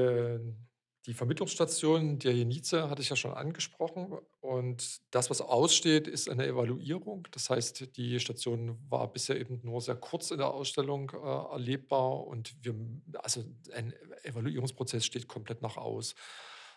[1.09, 4.15] die Vermittlungsstation der Jenize hatte ich ja schon angesprochen.
[4.41, 7.27] Und das, was aussteht, ist eine Evaluierung.
[7.31, 12.27] Das heißt, die Station war bisher eben nur sehr kurz in der Ausstellung äh, erlebbar
[12.27, 12.75] und wir,
[13.23, 13.43] also
[13.73, 13.91] ein
[14.21, 16.13] Evaluierungsprozess steht komplett noch aus.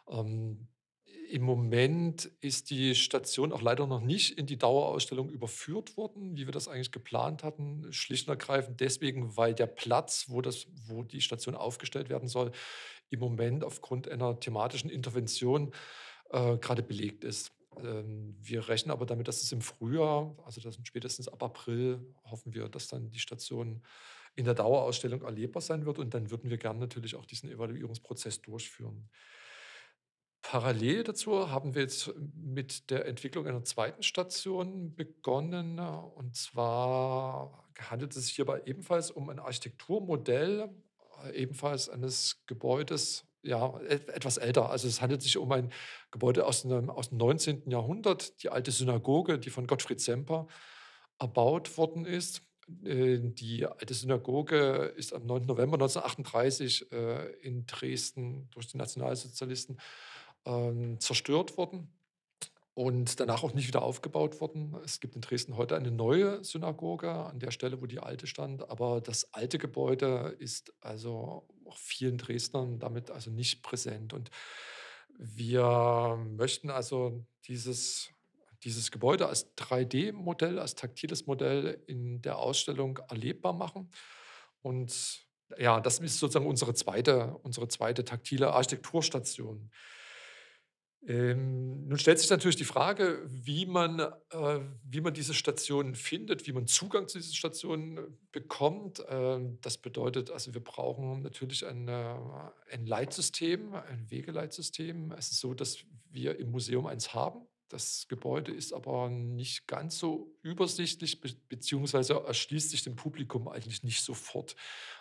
[0.08, 0.66] Ähm,
[1.28, 6.46] Im Moment ist die Station auch leider noch nicht in die Dauerausstellung überführt worden, wie
[6.46, 7.92] wir das eigentlich geplant hatten.
[7.92, 12.50] Schlicht und ergreifend deswegen, weil der Platz, wo, das, wo die Station aufgestellt werden soll,
[13.12, 15.72] im Moment aufgrund einer thematischen Intervention
[16.30, 17.52] äh, gerade belegt ist.
[17.78, 22.54] Ähm, wir rechnen aber damit, dass es im Frühjahr, also das spätestens ab April, hoffen
[22.54, 23.82] wir, dass dann die Station
[24.34, 25.98] in der Dauerausstellung erlebbar sein wird.
[25.98, 29.08] Und dann würden wir gerne natürlich auch diesen Evaluierungsprozess durchführen.
[30.42, 35.78] Parallel dazu haben wir jetzt mit der Entwicklung einer zweiten Station begonnen.
[35.78, 40.68] Und zwar handelt es sich hierbei ebenfalls um ein Architekturmodell
[41.34, 44.70] ebenfalls eines Gebäudes, ja, etwas älter.
[44.70, 45.72] Also es handelt sich um ein
[46.10, 47.70] Gebäude aus, einem, aus dem 19.
[47.70, 50.46] Jahrhundert, die alte Synagoge, die von Gottfried Semper
[51.18, 52.42] erbaut worden ist.
[52.84, 55.46] Äh, die alte Synagoge ist am 9.
[55.46, 59.80] November 1938 äh, in Dresden durch die Nationalsozialisten
[60.44, 61.92] ähm, zerstört worden
[62.74, 64.76] und danach auch nicht wieder aufgebaut worden.
[64.84, 68.68] Es gibt in Dresden heute eine neue Synagoge an der Stelle, wo die alte stand,
[68.70, 74.12] aber das alte Gebäude ist also auch vielen Dresdnern damit also nicht präsent.
[74.14, 74.30] Und
[75.18, 78.08] wir möchten also dieses,
[78.64, 83.90] dieses Gebäude als 3D-Modell, als taktiles Modell in der Ausstellung erlebbar machen.
[84.62, 85.26] Und
[85.58, 89.70] ja, das ist sozusagen unsere zweite, unsere zweite taktile Architekturstation.
[91.04, 96.46] Ähm, nun stellt sich natürlich die Frage, wie man, äh, wie man diese Stationen findet,
[96.46, 99.02] wie man Zugang zu diesen Stationen äh, bekommt.
[99.08, 102.14] Ähm, das bedeutet, also wir brauchen natürlich ein, äh,
[102.70, 105.12] ein Leitsystem, ein Wegeleitsystem.
[105.18, 105.78] Es ist so, dass
[106.10, 107.46] wir im Museum eins haben.
[107.68, 113.82] Das Gebäude ist aber nicht ganz so übersichtlich, be beziehungsweise erschließt sich dem Publikum eigentlich
[113.82, 114.54] nicht sofort.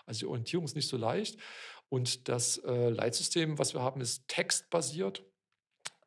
[0.05, 1.37] Also die Orientierung ist nicht so leicht.
[1.89, 5.25] Und das äh, Leitsystem, was wir haben, ist textbasiert.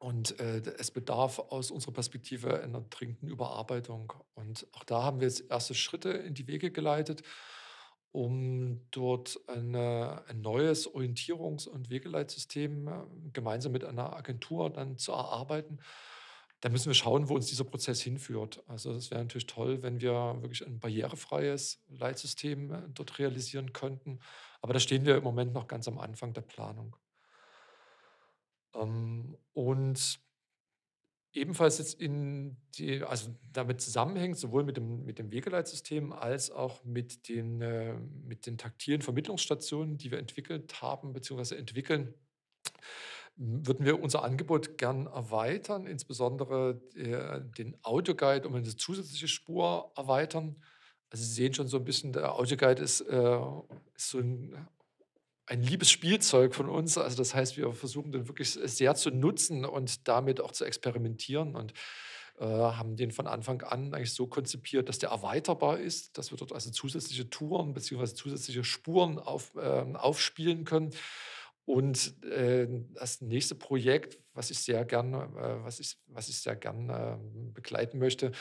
[0.04, 4.12] Und äh, es bedarf aus unserer Perspektive einer dringenden Überarbeitung.
[4.34, 7.22] Und auch da haben wir jetzt erste Schritte in die Wege geleitet,
[8.12, 12.92] um dort eine, ein neues Orientierungs- und Wegeleitsystem äh,
[13.32, 15.80] gemeinsam mit einer Agentur dann zu erarbeiten.
[16.60, 18.62] Da müssen wir schauen, wo uns dieser Prozess hinführt.
[18.66, 24.18] Also es wäre natürlich toll, wenn wir wirklich ein barrierefreies Leitsystem äh, dort realisieren könnten.
[24.60, 26.94] Aber da stehen wir im Moment noch ganz am Anfang der Planung.
[28.74, 30.20] Ähm, und
[31.34, 36.84] ebenfalls jetzt in die, also damit zusammenhängt, sowohl mit dem, mit dem Wegeleitsystem als auch
[36.84, 41.56] mit den, äh, mit den taktilen Vermittlungsstationen, die wir entwickelt haben bzw.
[41.56, 42.14] entwickeln,
[43.36, 50.62] würden wir unser Angebot gern erweitern, insbesondere äh, den Audioguide um eine zusätzliche Spur erweitern.
[51.10, 53.38] Also Sie sehen schon so ein bisschen, der Audioguide ist, äh,
[53.96, 54.68] ist so ein
[55.46, 56.96] ein liebes Spielzeug von uns.
[56.98, 61.54] Also das heißt, wir versuchen den wirklich sehr zu nutzen und damit auch zu experimentieren
[61.54, 61.74] und
[62.38, 66.38] äh, haben den von Anfang an eigentlich so konzipiert, dass der erweiterbar ist, dass wir
[66.38, 68.06] dort also zusätzliche Touren bzw.
[68.14, 70.90] zusätzliche Spuren auf, äh, aufspielen können.
[71.66, 76.56] Und äh, das nächste Projekt, was ich sehr gern, äh, was ich, was ich sehr
[76.56, 77.16] gern äh,
[77.54, 78.32] begleiten möchte,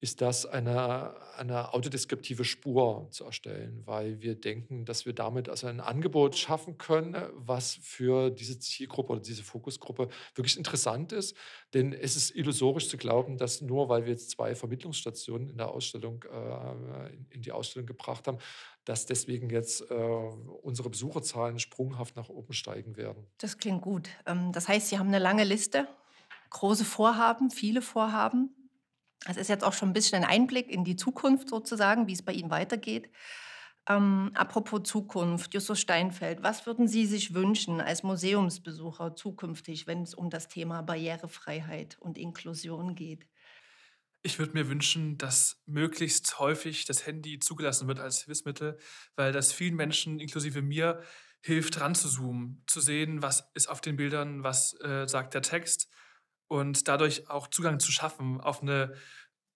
[0.00, 5.68] ist das eine, eine autodeskriptive Spur zu erstellen, weil wir denken, dass wir damit also
[5.68, 11.34] ein Angebot schaffen können, was für diese Zielgruppe oder diese Fokusgruppe wirklich interessant ist.
[11.72, 15.68] Denn es ist illusorisch zu glauben, dass nur weil wir jetzt zwei Vermittlungsstationen in der
[15.68, 18.38] Ausstellung, äh, in die Ausstellung gebracht haben,
[18.84, 23.26] dass deswegen jetzt äh, unsere Besucherzahlen sprunghaft nach oben steigen werden.
[23.38, 24.10] Das klingt gut.
[24.26, 25.88] Ähm, das heißt, Sie haben eine lange Liste,
[26.50, 28.50] große Vorhaben, viele Vorhaben.
[29.24, 32.22] Das ist jetzt auch schon ein bisschen ein Einblick in die Zukunft sozusagen, wie es
[32.22, 33.10] bei Ihnen weitergeht.
[33.88, 40.14] Ähm, apropos Zukunft, Justus Steinfeld, was würden Sie sich wünschen als Museumsbesucher zukünftig, wenn es
[40.14, 43.26] um das Thema Barrierefreiheit und Inklusion geht?
[44.22, 48.76] Ich würde mir wünschen, dass möglichst häufig das Handy zugelassen wird als Hilfsmittel,
[49.14, 51.00] weil das vielen Menschen, inklusive mir,
[51.42, 55.88] hilft, ranzuzoomen, zu sehen, was ist auf den Bildern, was äh, sagt der Text
[56.48, 58.94] und dadurch auch Zugang zu schaffen auf eine,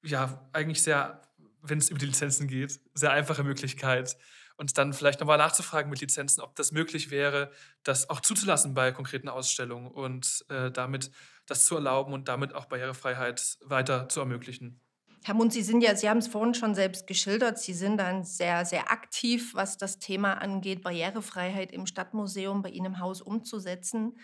[0.02, 1.22] ja, eigentlich sehr,
[1.62, 4.16] wenn es über die Lizenzen geht, sehr einfache Möglichkeit.
[4.56, 7.50] Und dann vielleicht nochmal nachzufragen mit Lizenzen, ob das möglich wäre,
[7.82, 11.10] das auch zuzulassen bei konkreten Ausstellungen und äh, damit
[11.46, 14.78] das zu erlauben und damit auch Barrierefreiheit weiter zu ermöglichen.
[15.22, 18.24] Herr Mund, Sie sind ja, Sie haben es vorhin schon selbst geschildert, Sie sind dann
[18.24, 24.18] sehr, sehr aktiv, was das Thema angeht, Barrierefreiheit im Stadtmuseum bei Ihnen im Haus umzusetzen.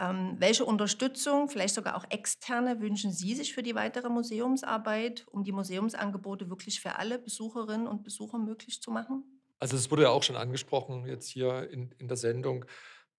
[0.00, 5.44] Ähm, welche Unterstützung, vielleicht sogar auch externe, wünschen Sie sich für die weitere Museumsarbeit, um
[5.44, 9.24] die Museumsangebote wirklich für alle Besucherinnen und Besucher möglich zu machen?
[9.58, 12.64] Also es wurde ja auch schon angesprochen jetzt hier in, in der Sendung.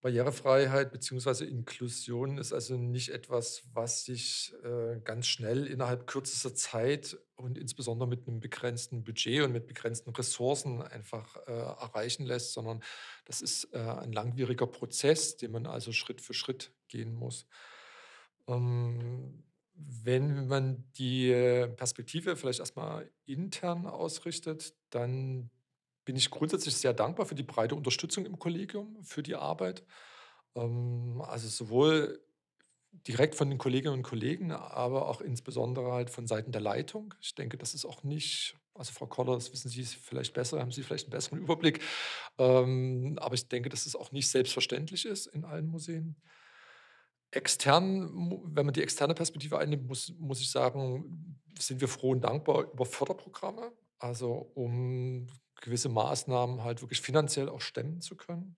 [0.02, 1.44] Barrierefreiheit bzw.
[1.44, 8.08] Inklusion ist also nicht etwas, was sich äh, ganz schnell innerhalb kürzester Zeit und insbesondere
[8.08, 12.82] mit einem begrenzten Budget und mit begrenzten Ressourcen einfach äh, erreichen lässt, sondern
[13.26, 17.46] das ist äh, ein langwieriger Prozess, den man also Schritt für Schritt gehen muss.
[18.48, 19.44] Ähm,
[19.74, 21.30] wenn man die
[21.76, 25.50] Perspektive vielleicht erstmal intern ausrichtet, dann
[26.04, 29.84] bin ich grundsätzlich sehr dankbar für die breite Unterstützung im Kollegium, für die Arbeit.
[30.54, 32.20] Ähm, also sowohl
[32.92, 37.14] direkt von den Kolleginnen und Kollegen, aber auch insbesondere halt von Seiten der Leitung.
[37.20, 40.70] Ich denke, das ist auch nicht, also Frau Koller, das wissen Sie vielleicht besser, haben
[40.70, 41.80] Sie vielleicht einen besseren Überblick.
[42.38, 46.16] Ähm, aber ich denke, dass es auch nicht selbstverständlich ist in allen Museen.
[47.30, 48.10] Extern,
[48.44, 52.70] wenn man die externe Perspektive einnimmt, muss, muss ich sagen, sind wir froh und dankbar
[52.72, 55.26] über Förderprogramme, also um
[55.62, 58.56] gewisse Maßnahmen halt wirklich finanziell auch stemmen zu können.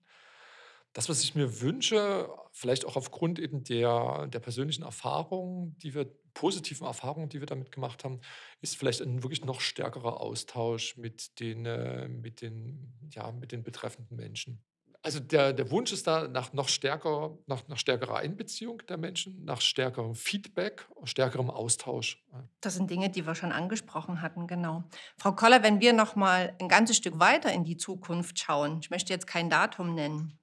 [0.91, 6.09] Das, was ich mir wünsche, vielleicht auch aufgrund eben der, der persönlichen Erfahrungen, die wir,
[6.33, 8.19] positiven Erfahrungen, die wir damit gemacht haben,
[8.61, 13.63] ist vielleicht ein wirklich noch stärkerer Austausch mit den, äh, mit den, ja, mit den
[13.63, 14.63] betreffenden Menschen.
[15.05, 19.45] Also der, der Wunsch ist da nach noch stärker, nach, nach stärkerer Einbeziehung der Menschen,
[19.45, 22.25] nach stärkerem Feedback, stärkerem Austausch.
[22.59, 24.83] Das sind Dinge, die wir schon angesprochen hatten, genau.
[25.15, 28.89] Frau Koller, wenn wir noch mal ein ganzes Stück weiter in die Zukunft schauen, ich
[28.89, 30.39] möchte jetzt kein Datum nennen,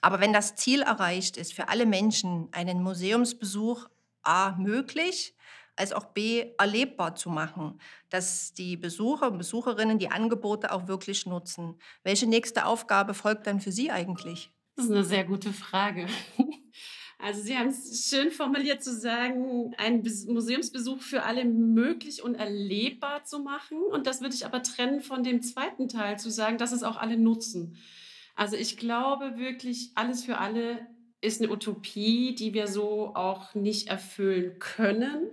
[0.00, 3.86] aber wenn das Ziel erreicht ist, für alle Menschen einen Museumsbesuch
[4.22, 5.34] A möglich,
[5.80, 11.26] als auch B erlebbar zu machen, dass die Besucher und Besucherinnen die Angebote auch wirklich
[11.26, 11.76] nutzen.
[12.04, 14.50] Welche nächste Aufgabe folgt dann für Sie eigentlich?
[14.76, 16.06] Das ist eine sehr gute Frage.
[17.22, 23.24] Also Sie haben es schön formuliert zu sagen, einen Museumsbesuch für alle möglich und erlebbar
[23.24, 23.76] zu machen.
[23.92, 26.96] Und das würde ich aber trennen von dem zweiten Teil, zu sagen, dass es auch
[26.96, 27.76] alle nutzen.
[28.36, 30.86] Also ich glaube wirklich, alles für alle
[31.20, 35.30] ist eine Utopie, die wir so auch nicht erfüllen können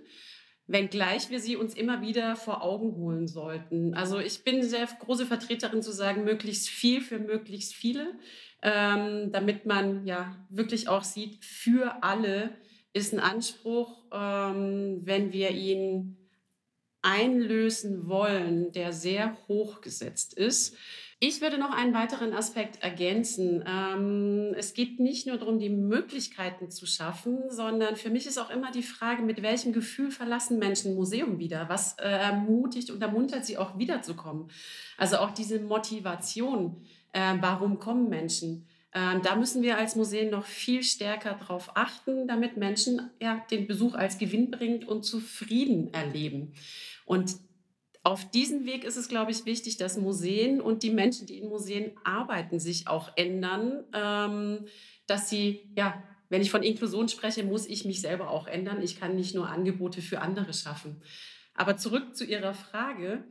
[0.67, 3.93] wenngleich wir sie uns immer wieder vor Augen holen sollten.
[3.93, 8.19] Also ich bin sehr große Vertreterin zu sagen, möglichst viel für möglichst viele,
[8.61, 12.51] ähm, damit man ja wirklich auch sieht, für alle
[12.93, 16.17] ist ein Anspruch, ähm, wenn wir ihn
[17.01, 20.75] einlösen wollen, der sehr hoch gesetzt ist.
[21.19, 23.63] Ich würde noch einen weiteren Aspekt ergänzen.
[23.67, 28.51] Ähm, es geht nicht nur darum, die Möglichkeiten zu schaffen, sondern für mich ist auch
[28.51, 31.69] immer die Frage, mit welchem Gefühl verlassen Menschen ein Museum wieder?
[31.69, 34.51] Was äh, ermutigt und ermuntert sie auch wiederzukommen?
[34.95, 38.67] Also auch diese Motivation, äh, warum kommen Menschen?
[38.93, 43.65] Ähm, da müssen wir als Museen noch viel stärker darauf achten, damit Menschen ja, den
[43.65, 46.53] Besuch als Gewinn bringt und zufrieden erleben.
[47.05, 47.37] Und
[48.07, 51.49] auf diesem Weg ist es, glaube ich, wichtig, dass Museen und die Menschen, die in
[51.49, 54.65] Museen arbeiten, sich auch ändern, ähm,
[55.07, 58.81] dass sie, ja, wenn ich von Inklusion spreche, muss ich mich selber auch ändern.
[58.81, 61.01] Ich kann nicht nur Angebote für andere schaffen.
[61.53, 63.25] Aber zurück zu Ihrer Frage.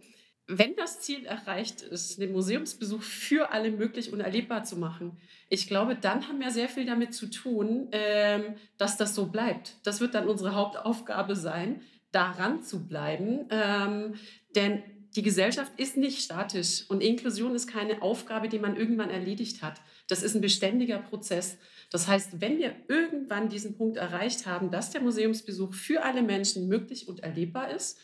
[0.46, 5.16] Wenn das Ziel erreicht ist, den Museumsbesuch für alle möglich und erlebbar zu machen,
[5.48, 9.78] ich glaube, dann haben wir sehr viel damit zu tun, ähm, dass das so bleibt.
[9.84, 11.80] Das wird dann unsere Hauptaufgabe sein,
[12.16, 13.46] daran zu bleiben.
[13.50, 14.14] Ähm,
[14.54, 14.82] denn
[15.14, 19.80] die Gesellschaft ist nicht statisch und Inklusion ist keine Aufgabe, die man irgendwann erledigt hat.
[20.08, 21.58] Das ist ein beständiger Prozess.
[21.90, 26.68] Das heißt, wenn wir irgendwann diesen Punkt erreicht haben, dass der Museumsbesuch für alle Menschen
[26.68, 27.98] möglich und erlebbar ist,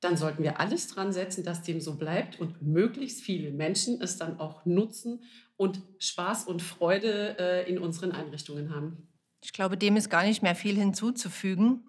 [0.00, 4.16] dann sollten wir alles dran setzen, dass dem so bleibt und möglichst viele Menschen es
[4.16, 5.22] dann auch nutzen
[5.56, 9.08] und Spaß und Freude äh, in unseren Einrichtungen haben.
[9.44, 11.84] Ich glaube, dem ist gar nicht mehr viel hinzuzufügen.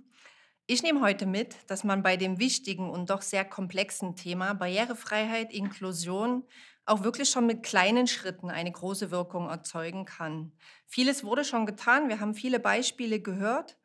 [0.66, 5.52] Ich nehme heute mit, dass man bei dem wichtigen und doch sehr komplexen Thema Barrierefreiheit,
[5.52, 6.46] Inklusion
[6.86, 10.54] auch wirklich schon mit kleinen Schritten eine große Wirkung erzeugen kann.
[10.86, 13.78] Vieles wurde schon getan, wir haben viele Beispiele gehört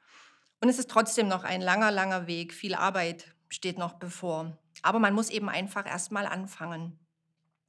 [0.61, 2.53] und es ist trotzdem noch ein langer, langer Weg.
[2.55, 4.57] Viel Arbeit steht noch bevor.
[4.83, 6.97] Aber man muss eben einfach erst mal anfangen.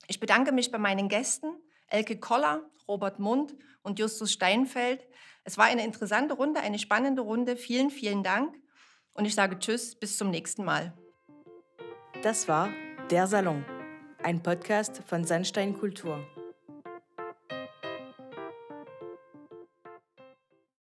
[0.07, 1.47] Ich bedanke mich bei meinen Gästen,
[1.88, 5.07] Elke Koller, Robert Mund und Justus Steinfeld.
[5.43, 7.57] Es war eine interessante Runde, eine spannende Runde.
[7.57, 8.55] Vielen, vielen Dank.
[9.20, 10.93] Und ich sage Tschüss, bis zum nächsten Mal.
[12.24, 12.70] Das war
[13.11, 13.65] Der Salon,
[14.24, 16.26] ein Podcast von Sandstein Kultur.